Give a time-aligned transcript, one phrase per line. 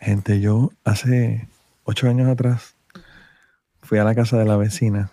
[0.00, 1.46] Gente, yo hace
[1.84, 2.74] ocho años atrás
[3.82, 5.10] fui a la casa de la vecina.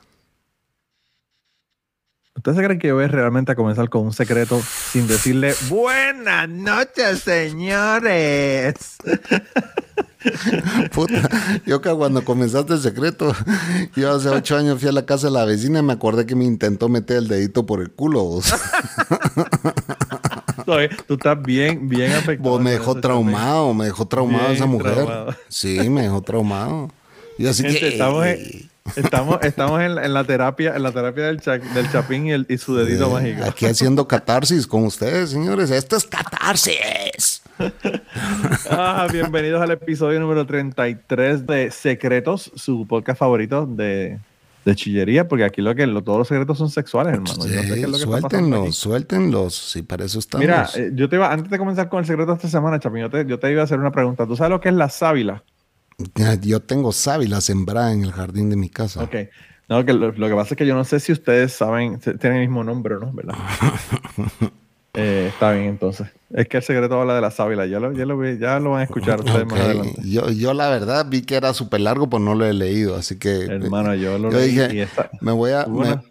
[2.38, 7.20] ¿Ustedes creen que yo voy realmente a comenzar con un secreto sin decirle buenas noches,
[7.20, 8.76] señores?
[10.94, 11.30] Puta,
[11.66, 13.36] yo que cuando comenzaste el secreto,
[13.96, 16.36] yo hace ocho años fui a la casa de la vecina y me acordé que
[16.36, 18.40] me intentó meter el dedito por el culo.
[21.08, 22.50] Tú estás bien, bien afectado.
[22.52, 24.94] Vos me dejó traumado, me dejó traumado Bien esa mujer.
[24.94, 25.36] traumado.
[25.48, 26.90] Sí, me dejó traumado.
[27.38, 31.26] Y así Gente, que estamos en, estamos, estamos en, en la terapia, en la terapia
[31.26, 33.44] del, cha- del Chapín y, el- y su dedito mágico.
[33.46, 35.72] aquí haciendo catarsis con ustedes, señores.
[35.72, 37.42] Esto es catarsis.
[38.70, 44.20] Ah, bienvenidos al episodio número 33 de Secretos, su podcast favorito de,
[44.68, 47.34] de chillería, porque aquí lo que lo- todos los secretos son sexuales, hermano.
[47.36, 49.56] Yo no sé qué es suéltenlos, suéltenlos.
[49.56, 50.42] Si para eso estamos.
[50.46, 53.02] Mira, eh, yo te iba, antes de comenzar con el secreto de esta semana, Chapín,
[53.02, 54.28] yo te, yo te iba a hacer una pregunta.
[54.28, 55.44] ¿Tú sabes lo que es la sábila?
[56.42, 59.04] Yo tengo sábila sembrada en el jardín de mi casa.
[59.04, 59.16] Ok.
[59.70, 62.34] No, que lo, lo que pasa es que yo no sé si ustedes saben, tienen
[62.42, 63.36] el mismo nombre o no, ¿verdad?
[65.00, 66.08] Eh, está bien, entonces.
[66.32, 67.68] Es que el secreto habla de la sábila.
[67.68, 70.02] Ya lo, ya lo, vi- ya lo van a escuchar ustedes más adelante.
[70.04, 73.18] Yo, yo la verdad vi que era súper largo, pues no lo he leído, así
[73.20, 75.68] que Hermano, yo lo yo leí dije, y esta- me voy a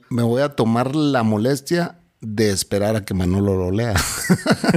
[0.08, 3.94] me, voy a tomar la molestia de esperar a que Manolo lo lea.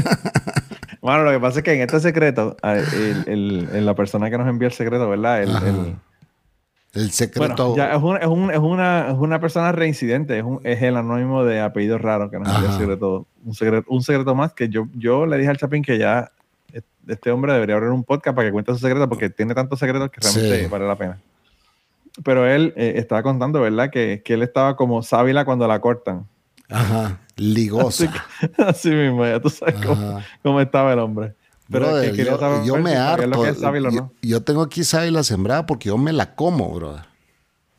[1.01, 4.37] Bueno, lo que pasa es que en este secreto, el- el- el- la persona que
[4.37, 5.41] nos envía el secreto, ¿verdad?
[5.43, 5.95] El.
[6.93, 7.69] El- secreto.
[7.69, 10.81] bueno, ya es, un- es, un- es una, es una persona reincidente, es, un- es
[10.81, 12.77] el anónimo de apellido raro que nos Ajá.
[12.77, 13.25] secreto.
[13.45, 16.31] Un secreto, un secreto más que yo, yo le dije al Chapín que ya
[17.07, 20.11] este hombre debería abrir un podcast para que cuente su secreto porque tiene tantos secretos
[20.11, 20.69] que realmente Sí.
[20.69, 21.19] vale la pena.
[22.23, 23.89] Pero él eh, estaba contando, ¿verdad?
[23.89, 26.27] Que, que él estaba como sábila cuando la cortan.
[26.69, 28.11] Ajá, ligosa.
[28.57, 29.75] Así mismo, ya tú sabes
[30.43, 31.33] cómo estaba el hombre.
[31.71, 33.45] Pero Brother, que yo, saber yo si me harto.
[33.45, 34.11] es Yo, no.
[34.21, 37.03] yo tengo aquí sábila sembrada porque yo me la como, brother.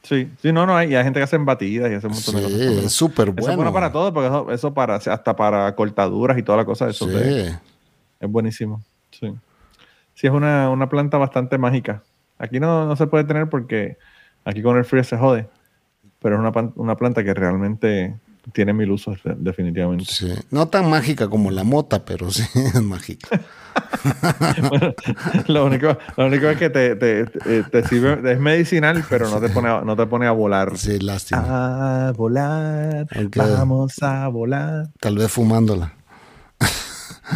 [0.03, 2.37] Sí, sí, no, no, hay, y hay gente que hacen batidas y hace un montón
[2.37, 2.84] de cosas.
[2.84, 3.51] es súper Eso bueno.
[3.51, 6.89] es bueno para todo, porque eso, eso para, hasta para cortaduras y toda la cosa,
[6.89, 7.12] eso Sí.
[7.15, 7.49] te-
[8.21, 8.81] es buenísimo.
[9.11, 9.34] Sí.
[10.15, 12.03] Sí, es una, una planta bastante mágica.
[12.39, 13.99] Aquí no, no se puede tener porque
[14.45, 15.49] aquí con el frío se jode,
[16.21, 18.15] pero es una, una planta que realmente
[18.53, 20.05] tiene mil usos, de- definitivamente.
[20.06, 20.33] Sí.
[20.51, 23.41] No tan mágica como la mota, pero sí es mágica.
[24.69, 24.95] Bueno,
[25.47, 29.41] lo, único, lo único es que te, te, te- te sirve, es medicinal, pero no
[29.41, 30.77] te pone a, no te pone a volar.
[30.77, 32.09] Sí, lástima.
[32.09, 33.06] A volar,
[33.37, 34.89] vamos a volar.
[35.01, 35.95] Tal vez fumándola.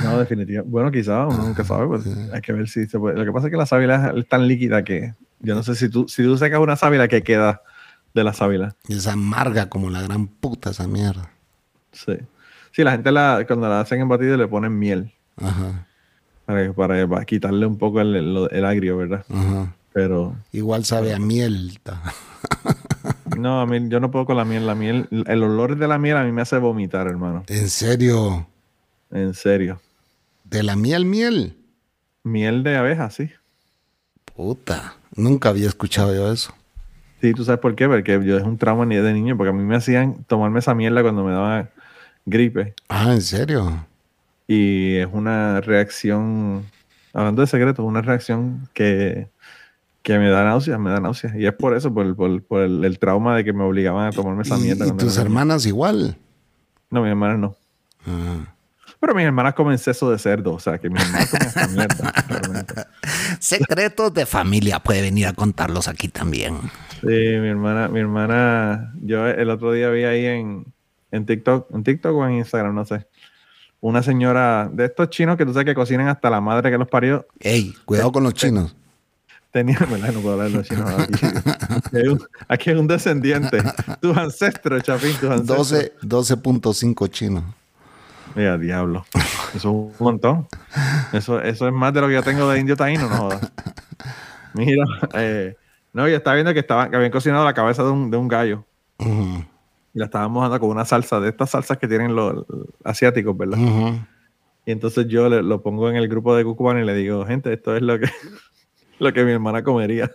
[0.02, 0.70] No, definitivamente.
[0.70, 3.16] Bueno, quizás uno nunca sabe, pues hay que ver si se puede.
[3.16, 5.88] Lo que pasa es que la sábila es tan líquida que yo no sé si
[5.88, 7.60] tú, si tú sacas una sábila, ¿qué queda
[8.14, 8.76] de la sábila?
[8.88, 11.30] Y es amarga como la gran puta esa mierda.
[11.92, 12.16] Sí.
[12.72, 15.86] Sí, la gente la, cuando la hacen en batido le ponen miel Ajá,
[16.44, 19.24] para, para, para quitarle un poco el, el- el agrio, ¿verdad?
[19.28, 19.74] ajá.
[19.92, 21.78] Pero Igual sabe a miel.
[23.38, 24.66] no, a mí yo no puedo con la miel.
[24.66, 27.44] La miel, el olor de la miel a mí me hace vomitar, hermano.
[27.46, 28.48] En serio.
[29.12, 29.80] En serio.
[30.44, 31.56] De la miel, miel.
[32.24, 33.30] Miel de abeja, sí.
[34.34, 34.94] Puta.
[35.14, 36.52] Nunca había escuchado yo eso.
[37.24, 37.88] Sí, ¿tú sabes por qué?
[37.88, 40.74] Porque yo es un trauma ni de niño, porque a mí me hacían tomarme esa
[40.74, 41.70] mierda cuando me daba
[42.26, 42.74] gripe.
[42.90, 43.86] Ah, ¿en serio?
[44.46, 46.64] Y es una reacción,
[47.14, 49.28] hablando de secretos, una reacción que,
[50.02, 51.34] que me da náuseas, me da náuseas.
[51.34, 54.10] Y es por eso, por, por- por el, el trauma de que me obligaban a
[54.10, 54.84] tomarme esa ¿Y, mierda.
[54.84, 56.18] y cuando tus hermanas igual?
[56.90, 57.56] No, mis hermanas no.
[58.06, 58.54] Ah.
[59.04, 62.88] Pero mis hermanas comen seso de cerdo, o sea, que mis hermanas comen esa mierda.
[63.38, 64.80] Secretos de familia.
[64.80, 66.58] Puede venir a contarlos aquí también.
[67.02, 70.64] Sí, mi hermana, mi hermana, yo el otro día vi ahí en,
[71.10, 73.06] en TikTok, en TikTok o en Instagram, no sé,
[73.82, 76.88] una señora de estos chinos que tú sabes que cocinan hasta la madre que los
[76.88, 78.74] parió, Ey, cuidado con los chinos.
[79.50, 80.14] tenía, ¿verdad?
[80.14, 81.26] No puedo hablar de los chinos aquí.
[81.68, 83.58] Aquí hay un, aquí hay un descendiente.
[84.00, 85.68] Tus ancestros, Chapín, tus ancestros.
[86.00, 87.54] 12 12.5 chino.
[88.34, 89.04] Mira, diablo.
[89.54, 90.46] Eso es un montón.
[91.12, 93.52] Eso, eso es más de lo que yo tengo de indio taíno, no jodas.
[94.54, 94.84] Mira,
[95.14, 95.56] eh,
[95.92, 98.28] no, yo estaba viendo que, estaban, que habían cocinado la cabeza de un, de un
[98.28, 98.64] gallo.
[98.98, 102.44] Y la estaban mojando con una salsa, de estas salsas que tienen los
[102.82, 103.58] asiáticos, ¿verdad?
[104.66, 107.52] Y entonces yo le- lo pongo en el grupo de Cucubano y le digo, gente,
[107.52, 108.08] esto es lo que,
[108.98, 110.10] lo que mi hermana comería.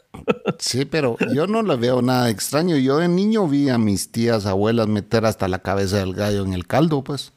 [0.58, 2.76] Sí, pero yo no le veo nada extraño.
[2.78, 6.54] Yo de niño vi a mis tías, abuelas meter hasta la cabeza del gallo en
[6.54, 7.32] el caldo, pues.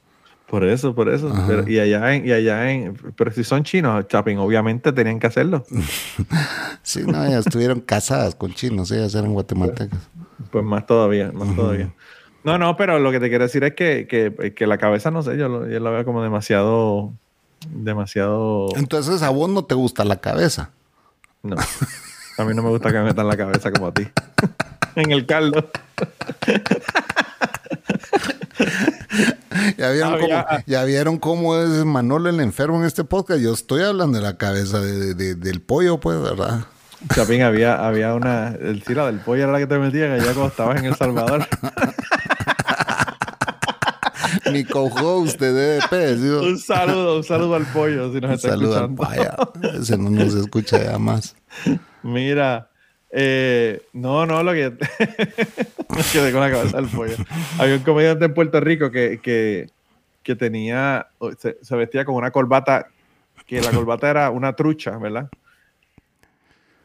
[0.52, 1.32] Por eso, por eso.
[1.46, 5.26] Pero- y allá en, y allá en, pero si son chinos, Chapin, obviamente tenían que
[5.26, 5.64] hacerlo.
[6.82, 9.98] Sí, no, ellas estuvieron casadas con chinos, ellas eran guatemaltecas.
[10.50, 11.94] Pues más todavía, más todavía.
[12.44, 15.22] No, no, pero lo que te quiero decir es que, que, que la cabeza, no
[15.22, 17.14] sé, yo lo, yo la veo como demasiado,
[17.70, 18.68] demasiado...
[18.76, 20.68] Entonces a vos no te gusta la cabeza.
[21.42, 21.56] No.
[22.38, 24.06] A mí no me gusta que me metan la cabeza como a ti.
[24.96, 25.70] en el caldo.
[29.78, 33.40] Ya vieron, Había- cómo, ya vieron cómo es Manolo el enfermo en este podcast.
[33.40, 36.60] Yo estoy hablando de la cabeza de- de- del pollo, pues, ¿verdad?
[37.14, 38.48] Chapín, había, había una...
[38.60, 41.46] El tira del pollo era la que te metían allá cuando estabas en El Salvador.
[44.52, 46.16] Mi co-host de DDP.
[46.18, 46.28] ¿sí?
[46.28, 49.52] un saludo, un saludo al pollo si nos Un está saludo al escuchando.
[49.60, 49.78] paya.
[49.78, 51.34] Ese no nos escucha ya más.
[52.02, 52.68] Mira,
[53.10, 54.72] eh, no, no, lo que
[56.12, 57.16] quedé con la cabeza pollo.
[57.58, 59.68] Había un comediante en Puerto Rico que, que,
[60.22, 61.08] que tenía,
[61.38, 62.88] se, vestía con una corbata,
[63.46, 65.28] que la corbata era una trucha, ¿verdad?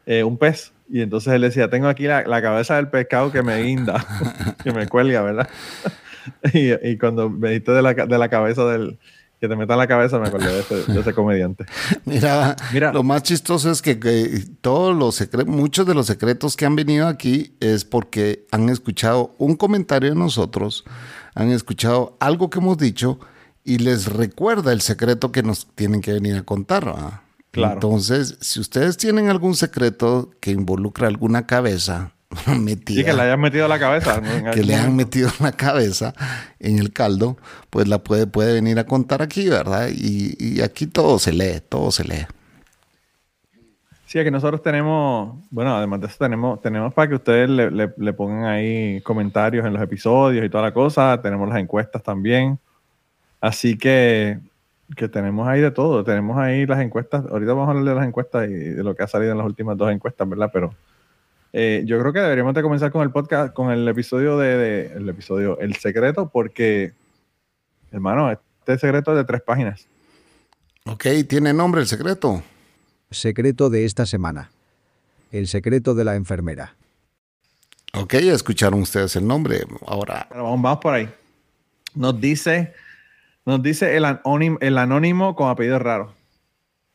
[0.06, 0.72] Eh, un pez.
[0.88, 4.04] Y entonces él decía, tengo aquí la, la cabeza del pescado que me guinda,
[4.62, 5.48] que me cuelga, ¿verdad?
[6.52, 8.98] y, y cuando me dijiste de la, de la cabeza del,
[9.40, 11.64] que te metan la cabeza, me acordé de ese, de ese comediante.
[12.04, 12.92] Mira, Mira.
[12.92, 16.74] lo más chistoso es que, que todos los secretos, muchos de los secretos que han
[16.74, 20.84] venido aquí es porque han escuchado un comentario de nosotros,
[21.34, 23.20] han escuchado algo que hemos dicho
[23.64, 26.86] y les recuerda el secreto que nos tienen que venir a contar.
[26.86, 27.20] ¿verdad?
[27.50, 27.74] Claro.
[27.74, 32.12] Entonces, si ustedes tienen algún secreto que involucra alguna cabeza
[32.60, 34.20] metida, Sí, que le hayan metido la cabeza.
[34.54, 36.14] que le han metido la cabeza
[36.58, 37.36] en el caldo,
[37.70, 39.88] pues la puede, puede venir a contar aquí, ¿verdad?
[39.92, 42.26] Y, y aquí todo se lee, todo se lee.
[44.06, 47.92] Sí, aquí nosotros tenemos, bueno, además de eso tenemos, tenemos para que ustedes le, le-
[47.94, 51.20] le pongan ahí comentarios en los episodios y toda la cosa.
[51.20, 52.58] Tenemos las encuestas también.
[53.38, 54.38] Así que,
[54.96, 56.04] que tenemos ahí de todo.
[56.04, 57.22] Tenemos ahí las encuestas.
[57.30, 59.46] Ahorita vamos a hablar de las encuestas y de lo que ha salido en las
[59.46, 60.48] últimas dos encuestas, ¿verdad?
[60.54, 60.72] Pero
[61.52, 64.92] eh, yo creo que deberíamos de comenzar con el podcast, con el episodio de, de-
[64.94, 66.92] el episodio, el secreto, porque,
[67.92, 69.86] hermano, este secreto es de tres páginas.
[70.86, 72.42] Ok, ¿tiene nombre el secreto?
[73.10, 74.50] Secreto de esta semana.
[75.32, 76.74] El secreto de la enfermera.
[77.94, 79.62] Ok, ya escucharon ustedes el nombre.
[79.86, 81.08] Ahora, Pero vamos, vamos por ahí.
[81.94, 82.74] Nos dice,
[83.46, 86.12] nos dice el anónimo, el anónimo con apellido raro.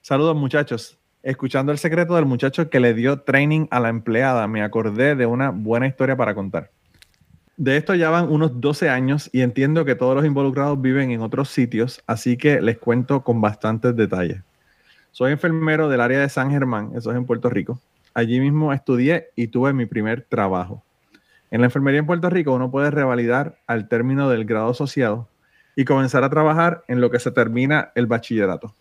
[0.01, 0.97] Saludos muchachos.
[1.23, 5.25] Escuchando el secreto del muchacho que le dio training a la empleada, me acordé de
[5.25, 6.69] una buena historia para contar.
[7.55, 11.21] De esto ya van unos 12 años y entiendo que todos los involucrados viven en
[11.21, 14.41] otros sitios, así que les cuento con bastantes detalles.
[15.11, 17.79] Soy enfermero del área de San Germán, eso es en Puerto Rico.
[18.13, 20.83] Allí mismo estudié y tuve mi primer trabajo.
[21.51, 25.29] En la enfermería en Puerto Rico uno puede revalidar al término del grado asociado
[25.73, 28.75] y comenzar a trabajar en lo que se termina el bachillerato.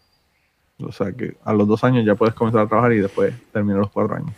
[0.83, 3.81] O sea que a los dos años ya puedes comenzar a trabajar y después terminar
[3.81, 4.33] los cuatro años.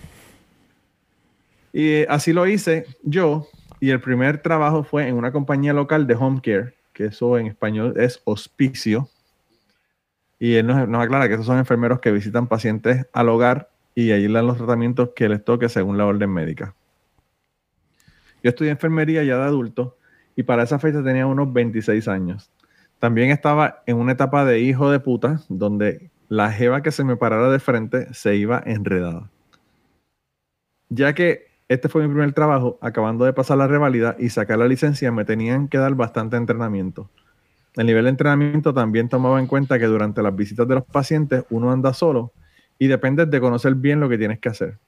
[1.72, 3.48] Y así lo hice yo
[3.80, 7.48] y el primer trabajo fue en una compañía local de home care, que eso en
[7.48, 9.10] español es hospicio.
[10.38, 14.26] Y él nos, aclara que esos son enfermeros que visitan pacientes al hogar y ahí
[14.32, 16.74] dan los tratamientos que les toque según la orden médica.
[18.42, 19.96] Yo estudié enfermería ya de adulto
[20.36, 22.50] y para esa fecha tenía unos 26 años.
[22.98, 27.16] También estaba en una etapa de hijo de puta donde la jeva que se me
[27.16, 29.30] parara de frente se iba enredada.
[30.88, 34.68] Ya que este fue mi primer trabajo, acabando de pasar la revalida y sacar la
[34.68, 37.10] licencia, me tenían que dar bastante entrenamiento.
[37.74, 41.44] El nivel de entrenamiento también tomaba en cuenta que durante las visitas de los pacientes
[41.50, 42.32] uno anda solo
[42.78, 44.78] y depende de conocer bien lo que tienes que hacer.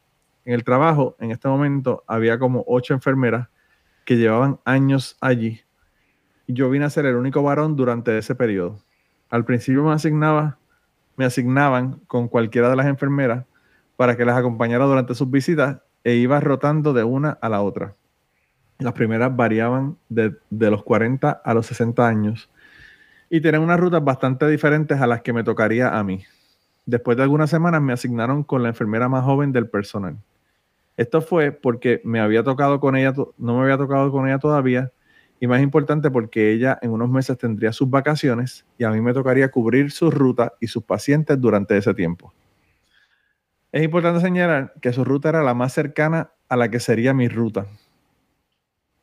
[0.45, 3.49] En el trabajo, en este momento, había como ocho enfermeras
[4.05, 5.61] que llevaban años allí.
[6.47, 8.79] Y yo vine a ser el único varón durante ese periodo.
[9.31, 10.59] Al principio me asignaba,
[11.17, 13.45] me asignaban con cualquiera de las enfermeras
[13.97, 17.95] para que las acompañara durante sus visitas e iba rotando de una a la otra.
[18.79, 22.51] Las primeras variaban de, de los 40 a los 60 años
[23.31, 26.25] y tenían unas rutas bastante diferentes a las que me tocaría a mí.
[26.85, 30.19] después de algunas semanas me asignaron con la enfermera más joven del personal.
[30.97, 34.93] Esto fue porque me había tocado con ella, no me había tocado con ella todavía,
[35.39, 39.13] y más importante porque ella en unos meses tendría sus vacaciones y a mí me
[39.13, 42.33] tocaría cubrir su ruta y sus pacientes durante ese tiempo.
[43.73, 47.29] Es importante señalar que su ruta era la más cercana a la que sería mi
[47.29, 47.67] ruta.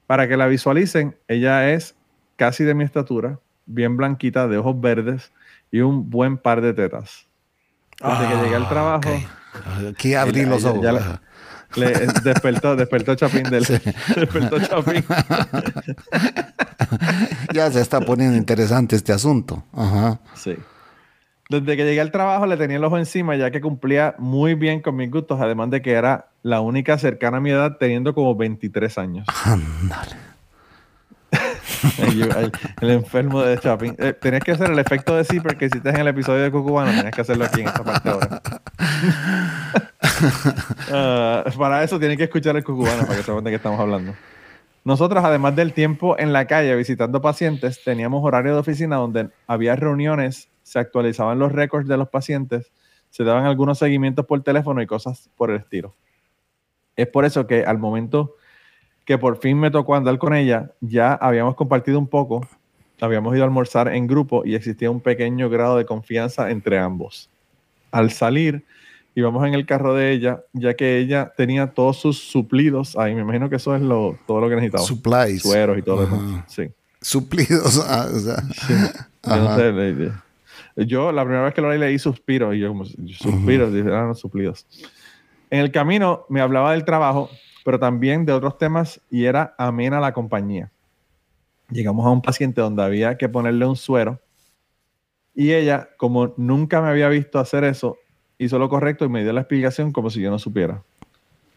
[0.08, 1.96] Para que la visualicen, ella es
[2.36, 5.32] casi de mi estatura, bien blanquita, de ojos verdes
[5.72, 7.28] y un buen par de tetas.
[8.04, 9.10] Desde que llegué al ah, trabajo.
[9.92, 10.84] Aquí abrí los ojos.
[11.76, 11.92] Le
[12.24, 13.64] despertó, despertó Chapín del.
[14.16, 15.04] Despertó Chapín.
[17.54, 19.64] ya se está poniendo interesante este asunto.
[19.74, 20.20] Ajá.
[20.36, 20.56] Sí.
[21.50, 24.82] Desde que llegué al trabajo le tenía el ojo encima, ya que cumplía muy bien
[24.82, 28.36] con mis gustos, además de que era la única cercana a mi edad, teniendo como
[28.36, 29.28] 23 años.
[29.44, 30.33] Ándale.
[32.82, 33.96] el, enfermo de Chapín.
[33.98, 36.92] Eh, tenías que hacer el efecto de zipper que hiciste en el episodio de Cucubano,
[36.92, 38.42] tenías que hacerlo aquí en esta parte ahora.
[40.92, 44.14] Ah, para eso tienen que escuchar el Cucubano para que sepan de qué estamos hablando.
[44.84, 49.76] Nosotros, además del tiempo en la calle visitando pacientes, teníamos horario de oficina donde había
[49.76, 52.72] reuniones, se actualizaban los récords de los pacientes,
[53.10, 55.96] se daban algunos seguimientos por teléfono y cosas por el estilo.
[56.96, 58.36] Es por eso que al momento
[59.06, 62.48] que por fin me tocó andar con ella, ya habíamos compartido un poco,
[63.02, 67.30] habíamos ido a almorzar en grupo y existía un pequeño grado de confianza entre ambos.
[67.92, 68.64] Al salir,
[69.16, 73.14] íbamos en el carro de ella, ya que ella tenía todos sus suplidos ahí.
[73.14, 74.84] Me imagino que eso es lo, todo lo que necesitaba.
[74.84, 75.42] Supplies.
[75.42, 76.44] Sueros y todo eso.
[76.48, 76.70] Sí.
[77.02, 77.86] Suplidos.
[77.88, 78.44] Ah, o sea.
[80.76, 84.08] Yo, la primera vez que lo leí, leí suspiros y yo, como, suspiros, uh -huh.
[84.08, 84.66] no, suplidos.
[85.50, 87.30] En el camino me hablaba del trabajo
[87.64, 90.72] pero también de otros temas y era amena la compañía.
[91.70, 94.20] Llegamos a un paciente donde había que ponerle un suero
[95.34, 97.98] y ella, como nunca me había visto hacer eso,
[98.38, 100.84] hizo lo correcto y me dio la explicación como si yo no supiera.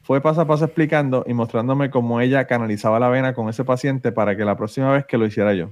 [0.02, 4.12] Fue paso a paso explicando y mostrándome cómo ella canalizaba la vena con ese paciente
[4.12, 5.70] para que la próxima vez que lo hiciera yo.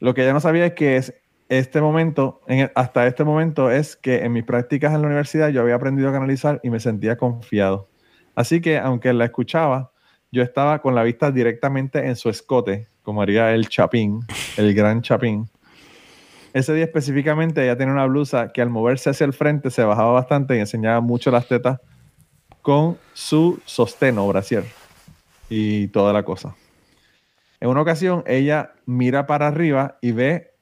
[0.00, 1.14] Lo que ella no sabía es que es
[1.48, 2.42] este momento,
[2.74, 6.12] hasta este momento, es que en mis prácticas en la universidad yo había aprendido a
[6.12, 7.88] canalizar y me sentía confiado.
[8.38, 9.90] Así que, aunque la escuchaba,
[10.30, 14.20] yo estaba con la vista directamente en su escote, como haría el Chapín,
[14.56, 15.48] el gran Chapín.
[16.52, 20.12] Ese día específicamente ella tenía una blusa que al moverse hacia el frente se bajaba
[20.12, 21.80] bastante y enseñaba mucho las tetas
[22.62, 24.62] con su sostén o brasier
[25.50, 26.54] y toda la cosa.
[27.58, 30.52] En una ocasión ella mira para arriba y ve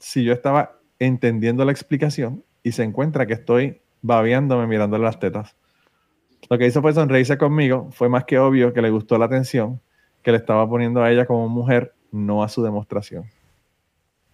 [0.00, 5.54] si yo estaba entendiendo la explicación y se encuentra que estoy babeándome mirándole las tetas.
[6.50, 7.88] Lo que hizo fue sonreírse conmigo.
[7.92, 9.80] Fue más que obvio que le gustó la atención
[10.20, 13.24] que le estaba poniendo a ella como mujer, no a su demostración.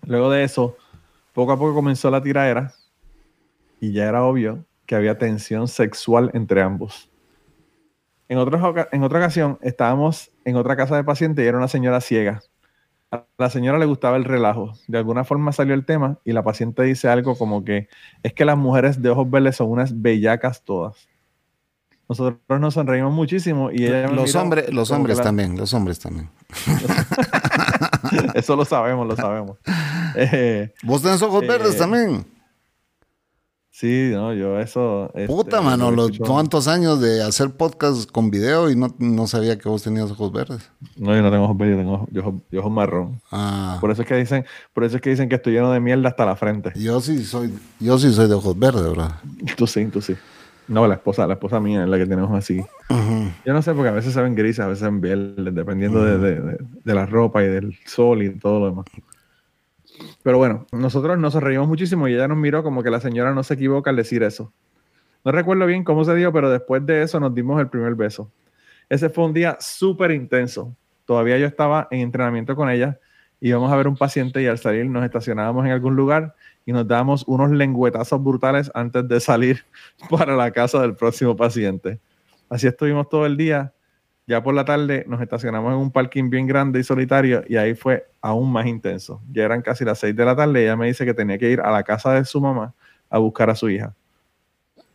[0.07, 0.77] Luego de eso,
[1.35, 2.73] poco a poco comenzó la tiraera
[3.81, 7.11] y ya era obvio que había tensión sexual entre ambos.
[8.29, 12.41] En, en otra ocasión, estábamos en otra casa de paciente y era una señora ciega.
[13.11, 14.73] A la señora le gustaba el relajo.
[14.89, 17.89] De alguna forma salió el tema y la paciente dice algo como que
[18.23, 21.09] es que las mujeres de ojos verdes son unas bellacas todas.
[22.09, 26.31] Nosotros nos sonreímos muchísimo y ella los hombres, los hombres también, los hombres también.
[28.35, 29.59] Eso lo sabemos, lo sabemos.
[30.15, 32.25] Eh, Vos tenés ojos eh, verdes también.
[33.79, 35.11] Sí, no, yo eso.
[35.13, 39.69] Este, Puta, mano, los cuántos años de hacer podcast con video y no, sabía que
[39.69, 40.71] vos tenías ojos verdes.
[40.97, 42.09] No, yo no tengo ojos verdes, tengo ojos,
[42.51, 43.21] yo ojos, marrón.
[43.31, 43.77] Ah.
[43.79, 46.09] Por eso es que dicen, por eso es que dicen que estoy lleno de mierda
[46.09, 46.73] hasta la frente.
[46.75, 49.17] Yo sí soy, yo sí soy de ojos verdes, ¿verdad?
[49.59, 50.17] Tú sí, tú sí.
[50.69, 52.65] No, la esposa, la esposa mía es la que tenemos así.
[53.45, 56.03] Yo no sé, porque a veces se ven grises, a veces se ven verdes, dependiendo
[56.05, 58.87] de, la ropa y del sol y todo lo demás.
[60.23, 63.43] Pero bueno, nosotros nos reímos muchísimo y ella nos miró como que la señora no
[63.45, 64.53] se equivoca al decir eso.
[65.25, 68.31] No recuerdo bien cómo se dio, pero después de eso nos dimos el primer beso.
[68.89, 70.77] Ese fue un día súper intenso.
[71.05, 72.99] Todavía yo estaba en entrenamiento con ella.
[73.41, 76.35] Íbamos a ver un paciente y al salir nos estacionábamos en algún lugar
[76.67, 79.65] y nos damos unos lengüetazos brutales antes de salir
[80.11, 82.01] para la casa del próximo paciente.
[82.51, 83.73] Así estuvimos todo el día.
[84.27, 87.77] Ya por la tarde nos estacionamos en un parking bien grande y solitario y ahí
[87.77, 89.23] fue aún más intenso.
[89.31, 91.49] Ya eran casi las seis de la tarde y ella me dice que tenía que
[91.49, 92.75] ir a la casa de su mamá
[93.09, 93.95] a buscar a su hija.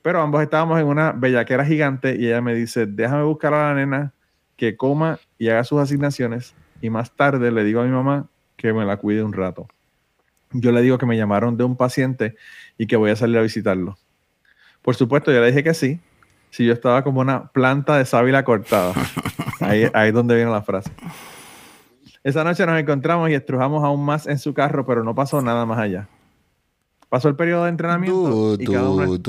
[0.01, 3.75] Pero ambos estábamos en una bellaquera gigante y ella me dice, déjame buscar a la
[3.75, 4.13] nena
[4.57, 8.73] que coma y haga sus asignaciones y más tarde le digo a mi mamá que
[8.73, 9.67] me la cuide un rato
[10.53, 12.35] yo le digo que me llamaron de un paciente
[12.77, 13.97] y que voy a salir a visitarlo.
[14.81, 15.99] Por supuesto, yo le dije que sí,
[16.49, 18.93] si yo estaba como una planta de sábila cortada.
[19.61, 20.91] Ahí, ahí es donde viene la frase.
[22.23, 25.67] Esa noche nos encontramos y estrujamos aún más en su carro, pero no pasó nada
[25.67, 26.07] más allá.
[27.09, 29.19] Pasó el periodo de entrenamiento y cada uno.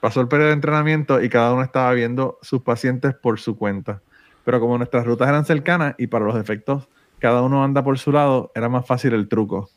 [0.00, 4.02] Pasó el periodo de entrenamiento y cada uno estaba viendo sus pacientes por su cuenta.
[4.44, 8.12] Pero como nuestras rutas eran cercanas y para los efectos cada uno anda por su
[8.12, 9.70] lado, era más fácil el truco.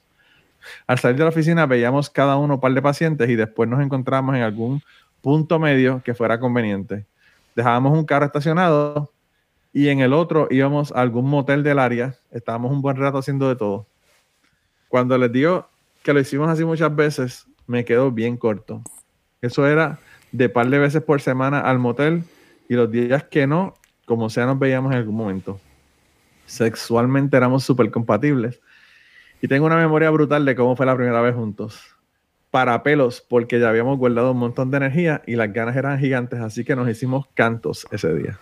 [0.87, 3.81] Al salir de la oficina veíamos cada uno un par de pacientes y después nos
[3.81, 4.81] encontramos en algún
[5.21, 7.05] punto medio que fuera conveniente.
[7.55, 9.11] Dejábamos un carro estacionado
[9.73, 12.15] y en el otro íbamos a algún motel del área.
[12.31, 13.87] Estábamos un buen rato haciendo de todo.
[14.87, 15.67] Cuando les digo
[16.03, 18.81] que lo hicimos así muchas veces, me quedo bien corto.
[19.41, 19.99] Eso era
[20.31, 22.23] de par de veces por semana al motel
[22.67, 23.73] y los días que no,
[24.05, 25.59] como sea, nos veíamos en algún momento.
[26.49, 28.59] Sexualmente éramos súper compatibles.
[29.41, 31.79] Y tengo una memoria brutal de cómo fue la primera vez juntos.
[32.51, 36.39] Para pelos, porque ya habíamos guardado un montón de energía y las ganas eran gigantes,
[36.39, 38.39] así que nos hicimos cantos ese día.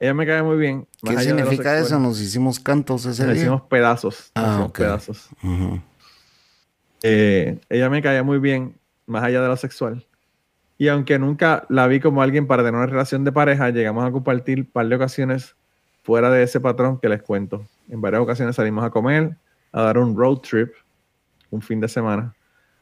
[0.00, 0.86] Ella me cae muy bien.
[1.02, 1.98] más ¿Qué significa eso?
[2.00, 3.42] Nos hicimos cantos ese Nos día.
[3.42, 4.32] hicimos pedazos.
[4.34, 4.78] nos Ah, hicimos ok.
[4.78, 5.28] pedazos.
[5.42, 5.80] Ujú.
[7.02, 8.74] Eh, ella me caía muy bien,
[9.06, 10.06] más allá de lo sexual.
[10.78, 14.10] Y aunque nunca la vi como alguien para tener una relación de pareja, llegamos a
[14.12, 15.56] compartir un par de ocasiones
[16.08, 17.66] fuera de ese patrón que les cuento.
[17.90, 19.36] En varias ocasiones salimos a comer,
[19.72, 20.72] a dar un road trip,
[21.50, 22.34] un fin de semana,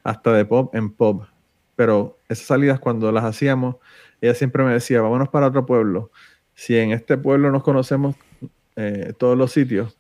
[0.04, 1.26] hasta de pub en pub.
[1.74, 3.74] Pero esas salidas cuando las hacíamos,
[4.20, 6.12] ella siempre me decía, vámonos para otro pueblo.
[6.54, 8.14] Si en este pueblo nos conocemos
[8.76, 9.98] eh, todos los sitios,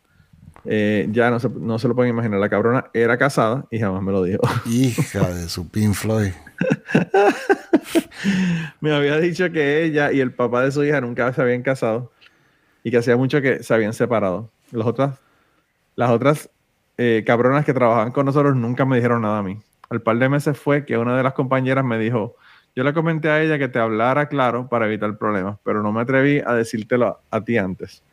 [0.64, 2.38] eh, ya no se, no se lo pueden imaginar.
[2.38, 4.42] La cabrona era casada y jamás me lo dijo.
[4.66, 6.30] Hija de su Pink Floyd.
[8.80, 12.12] me había dicho que ella y el papá de su hija nunca se habían casado
[12.86, 14.48] y que hacía mucho que se habían separado.
[14.70, 15.18] Las otras,
[15.96, 16.50] las otras
[16.96, 19.58] eh, cabronas que trabajaban con nosotros nunca me dijeron nada a mí.
[19.90, 22.36] Al par de meses fue que una de las compañeras me dijo,
[22.76, 26.00] yo le comenté a ella que te hablara claro para evitar problemas, pero no me
[26.00, 28.04] atreví a decírtelo a, a ti antes.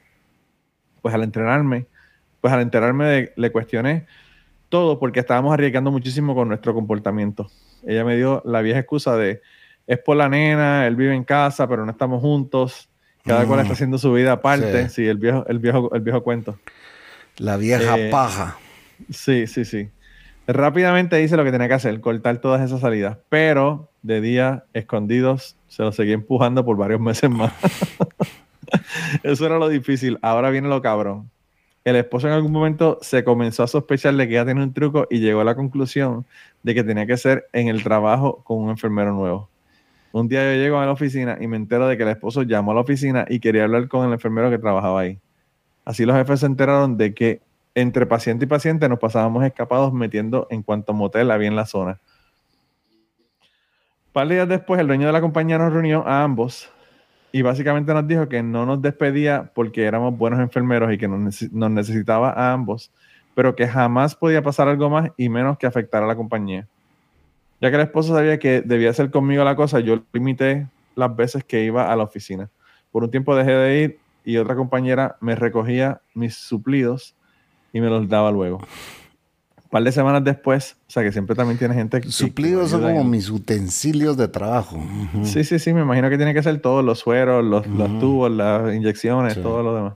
[1.04, 1.86] Pues al entrenarme,
[2.42, 4.08] pues al enterarme de, le cuestioné
[4.70, 7.46] todo porque estábamos arriesgando muchísimo con nuestro comportamiento.
[7.86, 9.40] Ella me dio la vieja excusa de,
[9.86, 12.90] es por la nena, él vive en casa, pero no estamos juntos,
[13.24, 13.62] cada cual Mm.
[13.64, 14.96] está haciendo su vida aparte, Sí.
[15.04, 16.58] sí, el, viejo, el, viejo, el viejo cuento.
[17.38, 18.58] La vieja Eh, paja.
[19.10, 19.90] Sí, sí, sí.
[20.46, 25.56] Rápidamente hice lo que tenía que hacer, cortar todas esas salidas, pero de día, escondidos,
[25.70, 27.54] se lo seguí empujando por varios meses más.
[29.24, 30.18] Eso era lo difícil.
[30.22, 31.30] Ahora viene lo cabrón.
[31.86, 35.06] El esposo en algún momento se comenzó a sospechar de que ella tenía un truco
[35.10, 36.26] y llegó a la conclusión
[36.64, 39.50] de que tenía que ser en el trabajo con un enfermero nuevo.
[40.14, 42.72] Un día yo llego a la oficina y me entero de que el esposo llamó
[42.72, 45.20] a la oficina y quería hablar con el enfermero que trabajaba ahí.
[45.86, 47.42] Así los jefes se enteraron de que
[47.74, 52.00] entre paciente y paciente nos pasábamos escapados metiendo en cuanto motel había en la zona.
[54.12, 56.70] Par días después, el dueño de la compañía nos reunió a ambos
[57.32, 61.52] y básicamente nos dijo que no nos despedía porque éramos buenos enfermeros y que nos,
[61.52, 62.92] nos necesitaba a ambos,
[63.34, 66.68] pero que jamás podía pasar algo más y menos que afectar a la compañía.
[67.64, 71.46] Ya que el esposo sabía que debía hacer conmigo la cosa, yo limité las veces
[71.46, 72.50] que iba a la oficina.
[72.92, 77.16] Por un tiempo dejé de ir y otra compañera me recogía mis suplidos
[77.72, 78.58] y me los daba luego.
[78.58, 82.12] Un par de semanas después, o sea que siempre también tiene gente que...
[82.12, 84.84] Suplidos son como mis utensilios de trabajo.
[85.22, 88.00] Sí, sí, sí, me imagino que tiene que ser todos los sueros, los, los Ujú.
[88.00, 89.42] tubos, las inyecciones, Sí.
[89.42, 89.94] todo lo demás.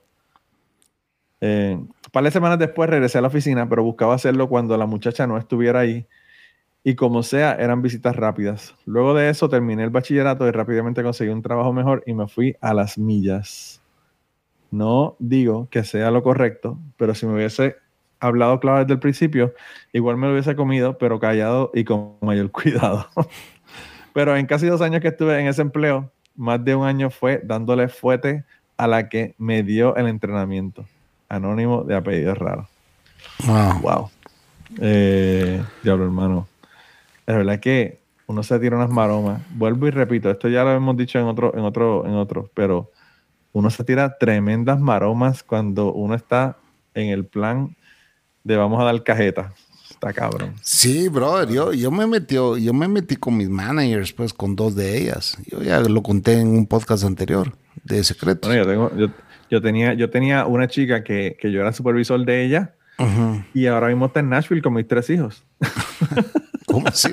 [1.41, 4.85] Eh, un par de semanas después regresé a la oficina, pero buscaba hacerlo cuando la
[4.85, 6.07] muchacha no estuviera ahí.
[6.87, 8.73] Y como sea, eran visitas rápidas.
[8.85, 12.55] Luego de eso terminé el bachillerato y rápidamente conseguí un trabajo mejor y me fui
[12.61, 13.81] a las millas.
[14.71, 17.75] No digo que sea lo correcto, pero si me hubiese
[18.21, 19.53] hablado claro desde el principio,
[19.91, 23.05] igual me lo hubiese comido, pero callado y con mayor cuidado.
[24.13, 27.41] pero en casi dos años que estuve en ese empleo, más de un año fue
[27.43, 28.45] dándole fuete
[28.77, 30.85] a la que me dio el entrenamiento.
[31.27, 32.69] Anónimo de apellido raro.
[33.45, 33.81] Wow.
[33.81, 34.09] Wow.
[34.79, 36.47] Eh, diablo, hermano.
[37.27, 39.41] Es verdad que uno se tira unas maromas.
[39.51, 42.89] Vuelvo y repito, esto ya lo hemos dicho en otro, en otro, en otro, pero
[43.51, 46.57] uno se tira tremendas maromas cuando uno está
[46.93, 47.75] en el plan
[48.45, 49.53] de vamos a dar cajeta.
[49.89, 50.53] Está cabrón.
[50.61, 54.75] Sí, brother, yo, yo me metí, yo me metí con mis managers, pues, con dos
[54.75, 55.37] de ellas.
[55.47, 58.49] Yo ya lo conté en un podcast anterior de secretos.
[58.49, 59.07] Bueno, yo tengo, yo,
[59.49, 63.43] yo tenía, yo tenía una chica que, que yo era supervisor de ella Ujú.
[63.53, 65.43] y ahora mismo está en Nashville con mis tres hijos.
[66.65, 67.09] ¿Cómo así?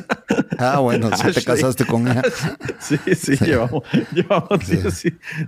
[0.59, 1.45] Ah, bueno, si te Sí.
[1.47, 2.23] casaste con ella.
[2.81, 4.77] Sí, sí, llevamos, llevamos Sí.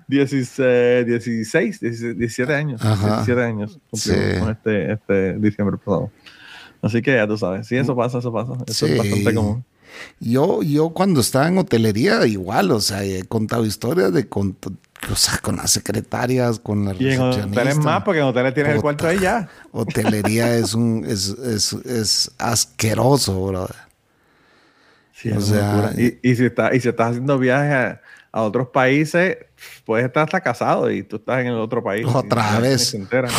[0.08, 2.82] 16, 16, 16, 17 años.
[2.84, 3.06] Ajá.
[3.24, 4.38] 17 años cumplimos Sí.
[4.40, 6.10] con este, este diciembre pasado.
[6.82, 8.52] Así que ya tú sabes, sí, eso pasa, eso pasa.
[8.66, 8.92] Eso Sí.
[8.92, 9.64] es bastante común.
[10.20, 14.56] Yo, yo cuando estaba en hotelería, igual, o sea, he contado historias de con-
[15.10, 17.46] o sea, con las secretarias, con las Y en recepcionistas.
[17.52, 19.48] hoteles más, porque en hoteles tienes el cuarto ahí ya.
[19.72, 23.76] Hotelería es un es, es, es asqueroso, brother.
[25.12, 28.00] Sí, O es sea, y, y si está, y si estás haciendo viajes a,
[28.32, 29.36] a otros países,
[29.84, 32.04] puedes estar hasta casado y tú estás en el otro país.
[32.06, 32.88] Otra vez.
[32.88, 33.28] se entera.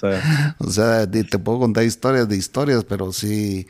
[0.00, 3.66] sea, O sea, di- te puedo contar historias de historias, pero sí.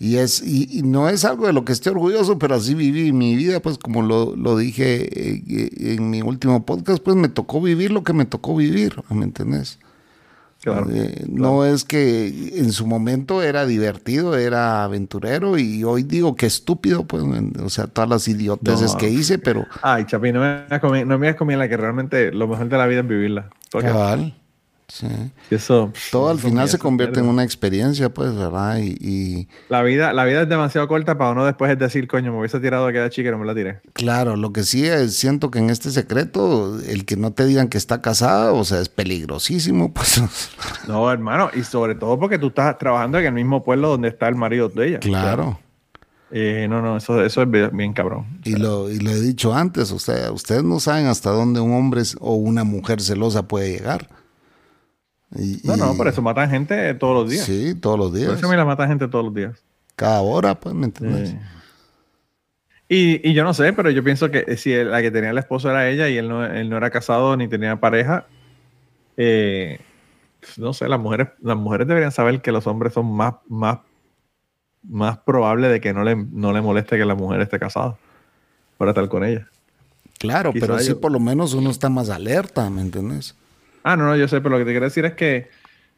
[0.00, 3.12] Y, es, y, y no es algo de lo que esté orgulloso, pero así viví
[3.12, 5.08] mi vida, pues como lo, lo dije
[5.40, 9.24] eh, en mi último podcast, pues me tocó vivir lo que me tocó vivir, ¿me
[9.24, 9.78] entendés?
[10.62, 10.86] claro.
[10.92, 16.46] Eh, No es que en su momento era divertido, era aventurero y hoy digo que
[16.46, 17.24] estúpido, pues,
[17.60, 18.98] o sea, todas las idioteces No.
[18.98, 22.68] que hice, pero Ay, Chapi, no me no me comida la que realmente lo mejor
[22.68, 23.50] de la vida es vivirla.
[23.72, 24.34] Cabal,
[24.88, 25.06] sí.
[25.50, 25.92] eso.
[26.10, 28.78] Todo al final se convierte en una experiencia, pues, ¿verdad?
[28.78, 32.32] Y, y La vida, la vida es demasiado corta para uno después es decir, coño,
[32.32, 33.80] me hubiese tirado aquella chica y no me la tiré.
[33.92, 37.68] Claro, lo que sí es, siento que en este secreto, el que no te digan
[37.68, 40.22] que está casada, o sea, es peligrosísimo, pues.
[40.86, 44.28] No, hermano, y sobre todo porque tú estás trabajando en el mismo pueblo donde está
[44.28, 45.00] el marido de ella.
[45.00, 45.58] Claro.
[46.30, 48.26] Eh, no, no, eso, eso es bien, bien cabrón.
[48.44, 51.72] Y lo, y lo he dicho antes, o sea, ustedes no saben hasta dónde un
[51.72, 54.08] hombre o una mujer celosa puede llegar.
[55.36, 57.44] Y- No, no, por eso matan gente todos los días.
[57.44, 58.32] Sí, todos los Por días.
[58.38, 59.62] eso a mí la matan gente todos los días.
[59.96, 61.30] Cada hora, pues, ¿me entiendes?
[61.30, 61.40] Eh,
[62.90, 65.36] Y, y yo no sé, pero yo pienso que si el- la que tenía el
[65.38, 68.26] esposo era ella y él no, él no era casado ni tenía pareja,
[69.18, 69.78] eh,
[70.56, 73.80] no sé, las mujeres, las mujeres deberían saber que los hombres son más, más,
[74.82, 77.98] más probables de que no le, no le moleste que la mujer esté casada
[78.78, 79.46] para estar con ella.
[80.18, 83.34] Claro, Quizá pero sí yo- por lo menos uno está más alerta, ¿me entiendes?
[83.82, 85.48] Ah, no, no, yo sé, pero lo que te quiero decir es que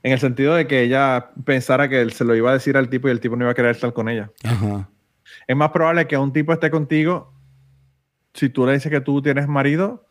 [0.03, 2.89] en el sentido de que ella pensara que él se lo iba a decir al
[2.89, 4.31] tipo y el tipo no iba a querer estar con ella.
[4.45, 4.89] Ajá.
[5.47, 7.33] Es más probable que un tipo esté contigo
[8.35, 10.07] si tú le dices que tú tienes marido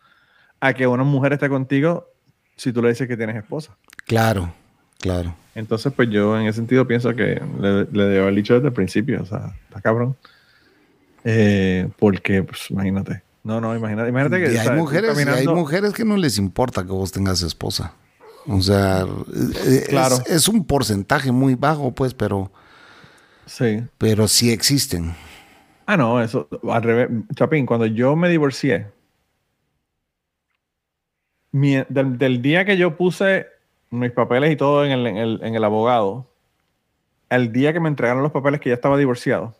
[0.60, 2.08] a que una mujer esté contigo
[2.56, 3.78] si tú le dices que tienes esposa.
[4.06, 4.54] Claro,
[5.00, 5.34] claro.
[5.56, 8.74] Entonces, pues yo en ese sentido pienso que le, le debo haber dicho desde el
[8.74, 10.16] principio, o sea, está cabrón.
[11.24, 13.22] Eh, porque, pues, imagínate.
[13.44, 14.54] No, no, imagínate, imagínate que...
[14.54, 17.94] Y hay mujeres, y hay mujeres que no les importa que vos tengas esposa.
[18.48, 20.16] O sea, eh, Claro.
[20.26, 22.52] es, es un porcentaje muy bajo, pues, pero,
[23.46, 23.84] Sí.
[23.98, 25.16] pero sí existen.
[25.86, 27.10] Ah, no, eso, al revés.
[27.36, 28.88] Chapín, cuando yo me divorcié,
[31.52, 33.48] mi- del, del día que yo puse
[33.90, 36.28] mis papeles y todo en el, en el- en el abogado,
[37.30, 39.56] al día que me entregaron los papeles que ya estaba divorciado,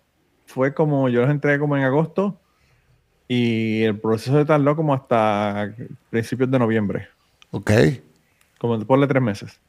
[0.46, 2.40] fue como, yo los entregué como en agosto
[3.30, 5.74] y el proceso se tardó como hasta
[6.10, 7.08] principios de noviembre,
[7.52, 7.72] Ok.
[8.58, 9.60] como de tres meses.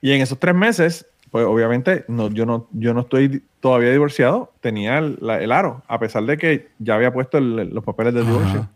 [0.00, 4.52] Y en esos tres meses, pues obviamente no, yo, no, yo no estoy todavía divorciado,
[4.60, 8.14] tenía el, la- el aro, a pesar de que ya había puesto el- los papeles
[8.14, 8.60] de divorcio.
[8.60, 8.70] Ajá.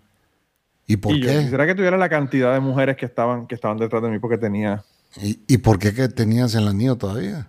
[0.87, 1.39] ¿Y por y yo qué?
[1.39, 4.37] quisiera que tuviera la cantidad de mujeres que estaban, que estaban detrás de mí porque
[4.39, 4.83] tenía,
[5.17, 7.47] ¿Y, y por qué que tenías el anillo todavía?